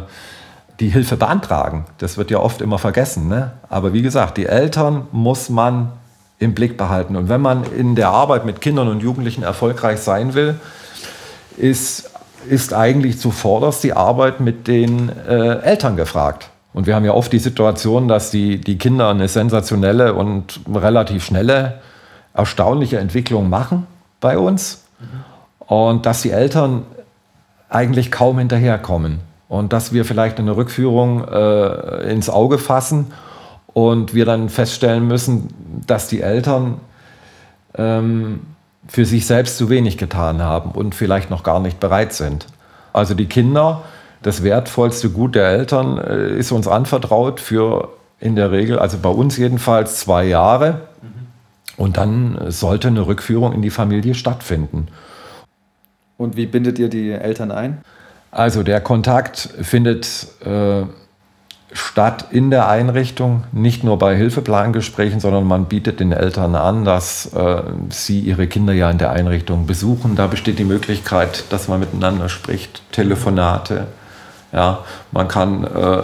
die 0.81 0.89
Hilfe 0.89 1.15
beantragen. 1.15 1.85
Das 1.99 2.17
wird 2.17 2.31
ja 2.31 2.39
oft 2.39 2.59
immer 2.59 2.79
vergessen. 2.79 3.27
Ne? 3.27 3.51
Aber 3.69 3.93
wie 3.93 4.01
gesagt, 4.01 4.37
die 4.37 4.47
Eltern 4.47 5.07
muss 5.11 5.49
man 5.49 5.91
im 6.39 6.55
Blick 6.55 6.75
behalten. 6.75 7.15
Und 7.15 7.29
wenn 7.29 7.39
man 7.39 7.63
in 7.63 7.95
der 7.95 8.09
Arbeit 8.09 8.45
mit 8.45 8.61
Kindern 8.61 8.87
und 8.87 9.01
Jugendlichen 9.01 9.43
erfolgreich 9.43 9.99
sein 9.99 10.33
will, 10.33 10.59
ist, 11.55 12.09
ist 12.49 12.73
eigentlich 12.73 13.19
zuvorderst 13.19 13.83
die 13.83 13.93
Arbeit 13.93 14.39
mit 14.39 14.67
den 14.67 15.09
äh, 15.09 15.59
Eltern 15.59 15.95
gefragt. 15.95 16.49
Und 16.73 16.87
wir 16.87 16.95
haben 16.95 17.05
ja 17.05 17.13
oft 17.13 17.31
die 17.31 17.39
Situation, 17.39 18.07
dass 18.07 18.31
die, 18.31 18.59
die 18.59 18.79
Kinder 18.79 19.09
eine 19.09 19.27
sensationelle 19.27 20.15
und 20.15 20.61
relativ 20.73 21.23
schnelle, 21.23 21.79
erstaunliche 22.33 22.97
Entwicklung 22.97 23.49
machen 23.49 23.85
bei 24.19 24.39
uns. 24.39 24.85
Mhm. 24.99 25.67
Und 25.67 26.05
dass 26.07 26.23
die 26.23 26.31
Eltern 26.31 26.85
eigentlich 27.69 28.09
kaum 28.09 28.39
hinterherkommen 28.39 29.19
und 29.51 29.73
dass 29.73 29.91
wir 29.91 30.05
vielleicht 30.05 30.39
eine 30.39 30.55
Rückführung 30.55 31.27
äh, 31.27 32.09
ins 32.09 32.29
Auge 32.29 32.57
fassen 32.57 33.07
und 33.73 34.13
wir 34.13 34.23
dann 34.23 34.47
feststellen 34.47 35.05
müssen, 35.05 35.49
dass 35.85 36.07
die 36.07 36.21
Eltern 36.21 36.79
ähm, 37.75 38.43
für 38.87 39.03
sich 39.03 39.25
selbst 39.25 39.57
zu 39.57 39.69
wenig 39.69 39.97
getan 39.97 40.41
haben 40.41 40.71
und 40.71 40.95
vielleicht 40.95 41.29
noch 41.29 41.43
gar 41.43 41.59
nicht 41.59 41.81
bereit 41.81 42.13
sind. 42.13 42.47
Also 42.93 43.13
die 43.13 43.25
Kinder, 43.25 43.81
das 44.21 44.41
wertvollste 44.41 45.09
Gut 45.09 45.35
der 45.35 45.49
Eltern 45.49 45.97
äh, 45.97 46.29
ist 46.29 46.53
uns 46.53 46.69
anvertraut 46.69 47.41
für 47.41 47.89
in 48.21 48.37
der 48.37 48.53
Regel, 48.53 48.79
also 48.79 48.99
bei 48.99 49.09
uns 49.09 49.35
jedenfalls 49.35 49.99
zwei 49.99 50.23
Jahre. 50.23 50.79
Und 51.75 51.97
dann 51.97 52.39
sollte 52.47 52.87
eine 52.87 53.05
Rückführung 53.05 53.51
in 53.51 53.61
die 53.61 53.69
Familie 53.69 54.15
stattfinden. 54.15 54.87
Und 56.15 56.37
wie 56.37 56.45
bindet 56.45 56.79
ihr 56.79 56.87
die 56.87 57.11
Eltern 57.11 57.51
ein? 57.51 57.81
Also 58.31 58.63
der 58.63 58.79
Kontakt 58.79 59.49
findet 59.61 60.27
äh, 60.45 60.83
statt 61.73 62.27
in 62.31 62.49
der 62.49 62.69
Einrichtung, 62.69 63.43
nicht 63.51 63.83
nur 63.83 63.97
bei 63.97 64.15
Hilfeplangesprächen, 64.15 65.19
sondern 65.19 65.45
man 65.45 65.65
bietet 65.65 65.99
den 65.99 66.11
Eltern 66.11 66.55
an, 66.55 66.85
dass 66.85 67.33
äh, 67.33 67.61
sie 67.89 68.19
ihre 68.19 68.47
Kinder 68.47 68.73
ja 68.73 68.89
in 68.89 68.97
der 68.97 69.11
Einrichtung 69.11 69.67
besuchen. 69.67 70.15
Da 70.15 70.27
besteht 70.27 70.59
die 70.59 70.65
Möglichkeit, 70.65 71.45
dass 71.49 71.67
man 71.67 71.79
miteinander 71.79 72.29
spricht, 72.29 72.81
Telefonate. 72.91 73.87
Ja, 74.53 74.79
man 75.11 75.27
kann, 75.27 75.63
äh, 75.63 76.03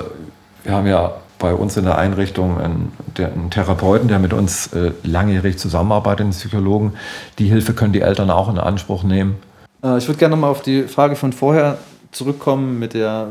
wir 0.64 0.72
haben 0.72 0.88
ja 0.88 1.14
bei 1.40 1.54
uns 1.54 1.78
in 1.78 1.84
der 1.84 1.98
Einrichtung 1.98 2.60
einen, 2.60 2.92
der, 3.18 3.32
einen 3.32 3.52
Therapeuten, 3.52 4.08
der 4.08 4.20
mit 4.20 4.34
uns 4.34 4.68
äh, 4.74 4.92
langjährig 5.04 5.58
zusammenarbeitet, 5.58 6.22
einen 6.22 6.32
Psychologen. 6.32 6.94
Die 7.40 7.48
Hilfe 7.48 7.74
können 7.74 7.94
die 7.94 8.02
Eltern 8.02 8.32
auch 8.32 8.50
in 8.50 8.58
Anspruch 8.58 9.04
nehmen. 9.04 9.36
Äh, 9.84 9.98
ich 9.98 10.08
würde 10.08 10.18
gerne 10.18 10.36
nochmal 10.36 10.50
auf 10.50 10.62
die 10.62 10.84
Frage 10.84 11.16
von 11.16 11.34
vorher 11.34 11.78
zurückkommen 12.18 12.80
mit 12.80 12.94
der 12.94 13.30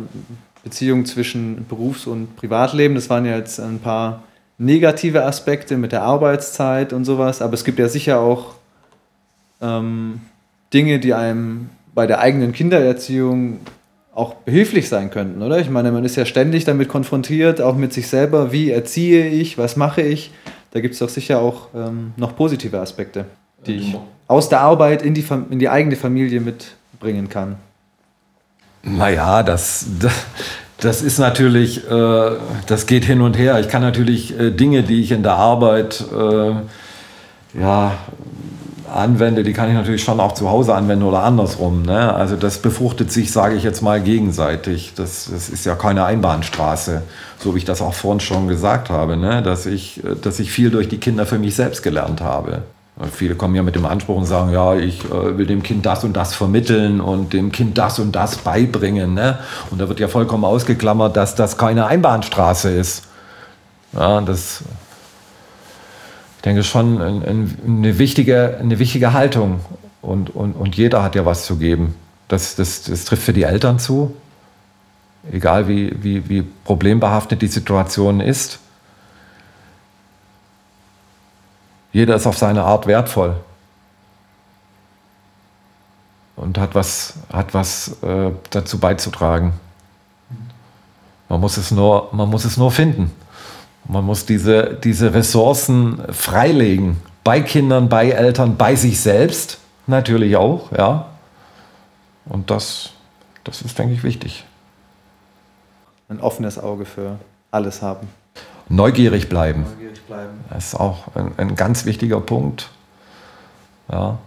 Beziehung 0.64 1.04
zwischen 1.04 1.66
Berufs- 1.68 2.06
und 2.06 2.36
Privatleben. 2.36 2.94
Das 2.94 3.10
waren 3.10 3.26
ja 3.26 3.36
jetzt 3.36 3.60
ein 3.60 3.78
paar 3.78 4.22
negative 4.58 5.24
Aspekte 5.24 5.76
mit 5.76 5.92
der 5.92 6.02
Arbeitszeit 6.02 6.92
und 6.92 7.04
sowas, 7.04 7.42
aber 7.42 7.54
es 7.54 7.64
gibt 7.64 7.78
ja 7.78 7.88
sicher 7.88 8.20
auch 8.20 8.54
ähm, 9.60 10.20
Dinge, 10.72 10.98
die 10.98 11.14
einem 11.14 11.70
bei 11.94 12.06
der 12.06 12.20
eigenen 12.20 12.52
Kindererziehung 12.52 13.60
auch 14.14 14.34
behilflich 14.34 14.88
sein 14.88 15.10
könnten, 15.10 15.42
oder? 15.42 15.58
Ich 15.60 15.68
meine, 15.68 15.92
man 15.92 16.04
ist 16.04 16.16
ja 16.16 16.24
ständig 16.24 16.64
damit 16.64 16.88
konfrontiert, 16.88 17.60
auch 17.60 17.76
mit 17.76 17.92
sich 17.92 18.08
selber, 18.08 18.50
wie 18.50 18.70
erziehe 18.70 19.28
ich, 19.28 19.58
was 19.58 19.76
mache 19.76 20.00
ich. 20.00 20.30
Da 20.70 20.80
gibt 20.80 20.94
es 20.94 21.00
doch 21.00 21.08
sicher 21.10 21.40
auch 21.40 21.68
ähm, 21.74 22.12
noch 22.16 22.34
positive 22.34 22.80
Aspekte, 22.80 23.26
die 23.66 23.76
ich 23.76 23.96
aus 24.26 24.48
der 24.48 24.60
Arbeit 24.60 25.02
in 25.02 25.12
die, 25.12 25.24
in 25.50 25.58
die 25.58 25.68
eigene 25.68 25.96
Familie 25.96 26.40
mitbringen 26.40 27.28
kann. 27.28 27.56
Naja, 28.86 29.42
das, 29.42 29.86
das 30.78 31.02
ist 31.02 31.18
natürlich, 31.18 31.90
äh, 31.90 32.30
das 32.66 32.86
geht 32.86 33.04
hin 33.04 33.20
und 33.20 33.36
her. 33.36 33.58
Ich 33.58 33.68
kann 33.68 33.82
natürlich 33.82 34.38
äh, 34.38 34.52
Dinge, 34.52 34.84
die 34.84 35.02
ich 35.02 35.10
in 35.10 35.24
der 35.24 35.34
Arbeit 35.34 36.04
äh, 36.16 37.60
ja, 37.60 37.94
anwende, 38.94 39.42
die 39.42 39.52
kann 39.52 39.68
ich 39.68 39.74
natürlich 39.74 40.04
schon 40.04 40.20
auch 40.20 40.32
zu 40.32 40.48
Hause 40.48 40.74
anwenden 40.74 41.04
oder 41.04 41.24
andersrum. 41.24 41.82
Ne? 41.82 42.14
Also 42.14 42.36
das 42.36 42.58
befruchtet 42.58 43.10
sich, 43.10 43.32
sage 43.32 43.56
ich 43.56 43.64
jetzt 43.64 43.82
mal, 43.82 44.00
gegenseitig. 44.00 44.92
Das, 44.94 45.28
das 45.32 45.48
ist 45.48 45.66
ja 45.66 45.74
keine 45.74 46.04
Einbahnstraße, 46.04 47.02
so 47.38 47.54
wie 47.54 47.58
ich 47.58 47.64
das 47.64 47.82
auch 47.82 47.94
vorhin 47.94 48.20
schon 48.20 48.46
gesagt 48.46 48.88
habe, 48.88 49.16
ne? 49.16 49.42
dass, 49.42 49.66
ich, 49.66 50.00
dass 50.22 50.38
ich 50.38 50.52
viel 50.52 50.70
durch 50.70 50.88
die 50.88 50.98
Kinder 50.98 51.26
für 51.26 51.40
mich 51.40 51.56
selbst 51.56 51.82
gelernt 51.82 52.20
habe. 52.20 52.62
Viele 53.12 53.34
kommen 53.34 53.54
ja 53.54 53.62
mit 53.62 53.74
dem 53.74 53.84
Anspruch 53.84 54.16
und 54.16 54.24
sagen, 54.24 54.50
ja, 54.52 54.74
ich 54.74 55.04
äh, 55.04 55.36
will 55.36 55.46
dem 55.46 55.62
Kind 55.62 55.84
das 55.84 56.02
und 56.02 56.14
das 56.14 56.34
vermitteln 56.34 57.02
und 57.02 57.34
dem 57.34 57.52
Kind 57.52 57.76
das 57.76 57.98
und 57.98 58.12
das 58.12 58.38
beibringen. 58.38 59.12
Ne? 59.12 59.38
Und 59.70 59.80
da 59.80 59.88
wird 59.88 60.00
ja 60.00 60.08
vollkommen 60.08 60.44
ausgeklammert, 60.44 61.14
dass 61.14 61.34
das 61.34 61.58
keine 61.58 61.86
Einbahnstraße 61.86 62.70
ist. 62.70 63.04
Ja, 63.92 64.22
das 64.22 64.64
denke 66.46 66.62
schon 66.62 67.02
eine 67.02 67.98
wichtige, 67.98 68.56
eine 68.60 68.78
wichtige 68.78 69.12
Haltung. 69.12 69.60
Und, 70.00 70.34
und, 70.34 70.52
und 70.52 70.76
jeder 70.76 71.02
hat 71.02 71.16
ja 71.16 71.26
was 71.26 71.44
zu 71.44 71.56
geben. 71.56 71.96
Das, 72.28 72.54
das, 72.56 72.84
das 72.84 73.04
trifft 73.04 73.24
für 73.24 73.32
die 73.32 73.42
Eltern 73.42 73.78
zu, 73.78 74.14
egal 75.32 75.68
wie, 75.68 75.92
wie, 76.02 76.28
wie 76.28 76.42
problembehaftet 76.42 77.42
die 77.42 77.48
Situation 77.48 78.20
ist. 78.20 78.60
Jeder 81.96 82.16
ist 82.16 82.26
auf 82.26 82.36
seine 82.36 82.62
Art 82.62 82.86
wertvoll 82.86 83.36
und 86.36 86.58
hat 86.58 86.74
was, 86.74 87.14
hat 87.32 87.54
was 87.54 88.02
äh, 88.02 88.32
dazu 88.50 88.78
beizutragen. 88.78 89.54
Man 91.30 91.40
muss 91.40 91.56
es 91.56 91.70
nur, 91.70 92.10
man 92.12 92.28
muss 92.28 92.44
es 92.44 92.58
nur 92.58 92.70
finden. 92.70 93.12
Man 93.88 94.04
muss 94.04 94.26
diese, 94.26 94.74
diese 94.74 95.14
Ressourcen 95.14 96.02
freilegen. 96.12 96.98
Bei 97.24 97.40
Kindern, 97.40 97.88
bei 97.88 98.10
Eltern, 98.10 98.58
bei 98.58 98.74
sich 98.74 99.00
selbst 99.00 99.56
natürlich 99.86 100.36
auch, 100.36 100.72
ja. 100.72 101.06
Und 102.26 102.50
das, 102.50 102.90
das 103.42 103.62
ist, 103.62 103.78
denke 103.78 103.94
ich, 103.94 104.02
wichtig. 104.02 104.44
Ein 106.10 106.20
offenes 106.20 106.58
Auge 106.58 106.84
für 106.84 107.18
alles 107.50 107.80
haben. 107.80 108.06
Neugierig 108.68 109.30
bleiben. 109.30 109.62
Neugierig 109.62 109.95
bleiben. 110.06 110.44
Das 110.50 110.66
ist 110.68 110.74
auch 110.74 111.14
ein, 111.14 111.32
ein 111.36 111.56
ganz 111.56 111.84
wichtiger 111.84 112.20
Punkt. 112.20 112.68
Ja. 113.90 114.18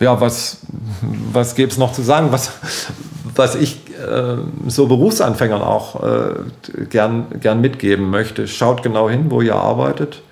Ja, 0.00 0.20
was, 0.20 0.58
was 1.32 1.54
gäbe 1.54 1.70
es 1.70 1.78
noch 1.78 1.92
zu 1.92 2.02
sagen? 2.02 2.30
Was, 2.30 2.52
was 3.34 3.56
ich 3.56 3.80
äh, 3.98 4.36
so 4.68 4.86
Berufsanfängern 4.86 5.62
auch 5.62 6.02
äh, 6.02 6.84
gern, 6.88 7.26
gern 7.40 7.60
mitgeben 7.60 8.10
möchte. 8.10 8.46
Schaut 8.46 8.82
genau 8.82 9.10
hin, 9.10 9.30
wo 9.30 9.40
ihr 9.40 9.56
arbeitet. 9.56 10.22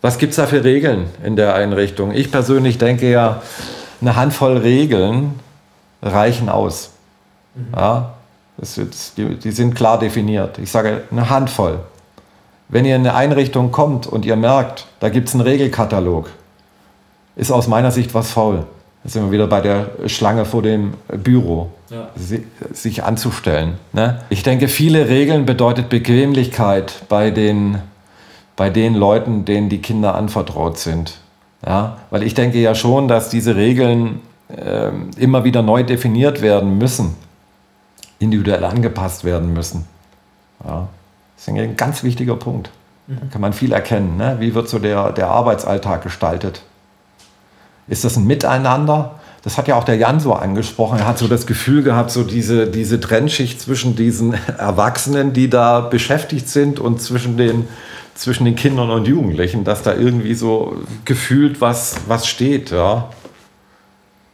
Was 0.00 0.18
gibt 0.18 0.30
es 0.30 0.36
da 0.36 0.46
für 0.46 0.64
Regeln 0.64 1.06
in 1.22 1.36
der 1.36 1.54
Einrichtung? 1.54 2.12
Ich 2.12 2.32
persönlich 2.32 2.78
denke 2.78 3.08
ja, 3.08 3.42
eine 4.00 4.16
Handvoll 4.16 4.56
Regeln 4.56 5.38
reichen 6.02 6.48
aus. 6.48 6.90
Mhm. 7.54 7.66
Ja, 7.76 8.14
jetzt, 8.58 9.16
die, 9.16 9.36
die 9.36 9.52
sind 9.52 9.74
klar 9.76 10.00
definiert. 10.00 10.58
Ich 10.58 10.72
sage 10.72 11.04
eine 11.12 11.30
Handvoll. 11.30 11.80
Wenn 12.72 12.86
ihr 12.86 12.96
in 12.96 13.02
eine 13.02 13.14
Einrichtung 13.14 13.70
kommt 13.70 14.06
und 14.06 14.24
ihr 14.24 14.34
merkt, 14.34 14.86
da 14.98 15.10
gibt 15.10 15.28
es 15.28 15.34
einen 15.34 15.42
Regelkatalog, 15.42 16.30
ist 17.36 17.52
aus 17.52 17.68
meiner 17.68 17.90
Sicht 17.90 18.14
was 18.14 18.30
faul. 18.30 18.64
Da 19.04 19.10
sind 19.10 19.24
wir 19.26 19.30
wieder 19.30 19.46
bei 19.46 19.60
der 19.60 19.90
Schlange 20.06 20.46
vor 20.46 20.62
dem 20.62 20.94
Büro, 21.08 21.68
ja. 21.90 22.08
sich 22.72 23.04
anzustellen. 23.04 23.74
Ne? 23.92 24.22
Ich 24.30 24.42
denke, 24.42 24.68
viele 24.68 25.10
Regeln 25.10 25.44
bedeutet 25.44 25.90
Bequemlichkeit 25.90 27.02
bei 27.10 27.30
den, 27.30 27.76
bei 28.56 28.70
den 28.70 28.94
Leuten, 28.94 29.44
denen 29.44 29.68
die 29.68 29.82
Kinder 29.82 30.14
anvertraut 30.14 30.78
sind. 30.78 31.18
Ja? 31.66 31.98
Weil 32.08 32.22
ich 32.22 32.32
denke 32.32 32.58
ja 32.58 32.74
schon, 32.74 33.06
dass 33.06 33.28
diese 33.28 33.54
Regeln 33.54 34.20
äh, 34.48 34.90
immer 35.18 35.44
wieder 35.44 35.60
neu 35.60 35.82
definiert 35.82 36.40
werden 36.40 36.78
müssen, 36.78 37.16
individuell 38.18 38.64
angepasst 38.64 39.24
werden 39.24 39.52
müssen. 39.52 39.86
Ja? 40.64 40.88
Das 41.44 41.52
ist 41.52 41.60
ein 41.60 41.76
ganz 41.76 42.04
wichtiger 42.04 42.36
Punkt. 42.36 42.70
Da 43.08 43.26
kann 43.32 43.40
man 43.40 43.52
viel 43.52 43.72
erkennen. 43.72 44.16
Ne? 44.16 44.36
Wie 44.38 44.54
wird 44.54 44.68
so 44.68 44.78
der, 44.78 45.10
der 45.10 45.26
Arbeitsalltag 45.28 46.02
gestaltet? 46.04 46.62
Ist 47.88 48.04
das 48.04 48.16
ein 48.16 48.28
Miteinander? 48.28 49.16
Das 49.42 49.58
hat 49.58 49.66
ja 49.66 49.74
auch 49.74 49.82
der 49.82 49.96
Jan 49.96 50.20
so 50.20 50.34
angesprochen. 50.34 51.00
Er 51.00 51.08
hat 51.08 51.18
so 51.18 51.26
das 51.26 51.48
Gefühl 51.48 51.82
gehabt, 51.82 52.12
so 52.12 52.22
diese, 52.22 52.68
diese 52.68 53.00
Trennschicht 53.00 53.60
zwischen 53.60 53.96
diesen 53.96 54.34
Erwachsenen, 54.58 55.32
die 55.32 55.50
da 55.50 55.80
beschäftigt 55.80 56.48
sind, 56.48 56.78
und 56.78 57.02
zwischen 57.02 57.36
den, 57.36 57.66
zwischen 58.14 58.44
den 58.44 58.54
Kindern 58.54 58.90
und 58.90 59.08
Jugendlichen, 59.08 59.64
dass 59.64 59.82
da 59.82 59.94
irgendwie 59.94 60.34
so 60.34 60.76
gefühlt 61.04 61.60
was, 61.60 61.96
was 62.06 62.28
steht. 62.28 62.70
Ja. 62.70 63.08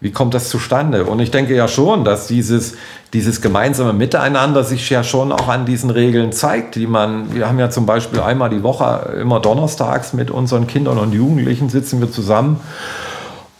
Wie 0.00 0.12
kommt 0.12 0.34
das 0.34 0.48
zustande? 0.48 1.04
Und 1.04 1.18
ich 1.18 1.30
denke 1.30 1.56
ja 1.56 1.66
schon, 1.66 2.04
dass 2.04 2.28
dieses, 2.28 2.76
dieses 3.12 3.40
gemeinsame 3.40 3.92
Miteinander 3.92 4.62
sich 4.62 4.88
ja 4.90 5.02
schon 5.02 5.32
auch 5.32 5.48
an 5.48 5.66
diesen 5.66 5.90
Regeln 5.90 6.32
zeigt, 6.32 6.76
die 6.76 6.86
man, 6.86 7.34
wir 7.34 7.48
haben 7.48 7.58
ja 7.58 7.68
zum 7.68 7.84
Beispiel 7.84 8.20
einmal 8.20 8.50
die 8.50 8.62
Woche, 8.62 9.16
immer 9.20 9.40
donnerstags 9.40 10.12
mit 10.12 10.30
unseren 10.30 10.68
Kindern 10.68 10.98
und 10.98 11.12
Jugendlichen 11.12 11.68
sitzen 11.68 12.00
wir 12.00 12.12
zusammen 12.12 12.60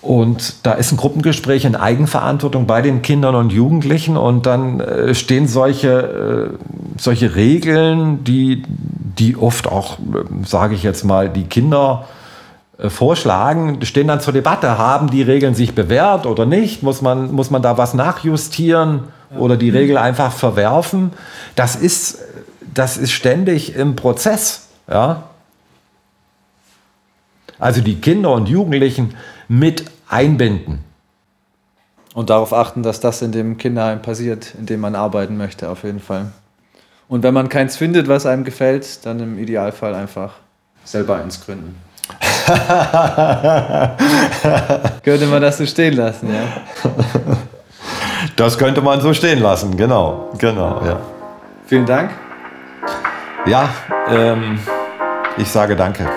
und 0.01 0.65
da 0.65 0.73
ist 0.73 0.93
ein 0.93 0.97
Gruppengespräch 0.97 1.65
in 1.65 1.75
Eigenverantwortung 1.75 2.67
bei 2.67 2.83
den 2.83 3.03
Kindern 3.03 3.35
und 3.35 3.53
Jugendlichen 3.53 4.17
und 4.17 4.47
dann 4.47 4.81
äh, 4.81 5.15
stehen 5.15 5.49
solche, 5.49 6.55
äh, 6.57 7.01
solche 7.01 7.35
Regeln, 7.35 8.23
die, 8.23 8.63
die 8.67 9.37
oft 9.37 9.67
auch, 9.67 9.99
äh, 9.99 10.47
sage 10.47 10.77
ich 10.77 10.85
jetzt 10.85 11.05
mal, 11.05 11.29
die 11.29 11.45
Kinder 11.45 12.07
vorschlagen, 12.79 13.85
stehen 13.85 14.07
dann 14.07 14.21
zur 14.21 14.33
Debatte. 14.33 14.79
Haben 14.79 15.11
die 15.11 15.23
Regeln 15.23 15.55
sich 15.55 15.75
bewährt 15.75 16.27
oder 16.27 16.47
nicht? 16.47 16.83
Muss 16.83 17.03
man, 17.03 17.33
muss 17.33 17.51
man 17.51 17.61
da 17.61 17.77
was 17.77 17.95
nachjustieren 17.95 19.05
oder 19.37 19.57
die 19.57 19.71
Regel 19.71 19.99
einfach 19.99 20.33
verwerfen? 20.33 21.13
Das 21.57 21.75
ist, 21.75 22.21
das 22.73 22.97
ist 22.97 23.11
ständig 23.11 23.75
im 23.75 23.97
Prozess. 23.97 24.69
Ja? 24.89 25.25
Also 27.59 27.81
die 27.81 27.97
Kinder 27.97 28.33
und 28.33 28.49
Jugendlichen 28.49 29.17
mit 29.49 29.85
einbinden. 30.09 30.85
Und 32.15 32.31
darauf 32.31 32.53
achten, 32.53 32.83
dass 32.83 33.01
das 33.01 33.23
in 33.23 33.33
dem 33.33 33.59
Kinderheim 33.59 34.03
passiert, 34.03 34.55
in 34.57 34.67
dem 34.67 34.81
man 34.81 34.95
arbeiten 34.95 35.37
möchte, 35.37 35.69
auf 35.69 35.83
jeden 35.83 36.01
Fall. 36.01 36.33
Und 37.09 37.23
wenn 37.23 37.35
man 37.35 37.49
keins 37.49 37.77
findet, 37.77 38.07
was 38.07 38.27
einem 38.27 38.45
gefällt, 38.45 39.05
dann 39.05 39.21
im 39.21 39.39
Idealfall 39.39 39.95
einfach 39.95 40.35
selber 40.85 41.17
eins 41.17 41.45
gründen. 41.45 41.88
könnte 45.05 45.27
man 45.27 45.43
das 45.43 45.59
so 45.59 45.67
stehen 45.67 45.95
lassen, 45.95 46.33
ja? 46.33 46.41
Das 48.37 48.57
könnte 48.57 48.81
man 48.81 49.01
so 49.01 49.13
stehen 49.13 49.41
lassen, 49.41 49.77
genau, 49.77 50.31
genau, 50.39 50.81
ja. 50.85 50.99
Vielen 51.67 51.87
Dank. 51.87 52.11
Ja, 53.47 53.69
ähm, 54.11 54.59
ich 55.37 55.49
sage 55.49 55.77
danke. 55.77 56.09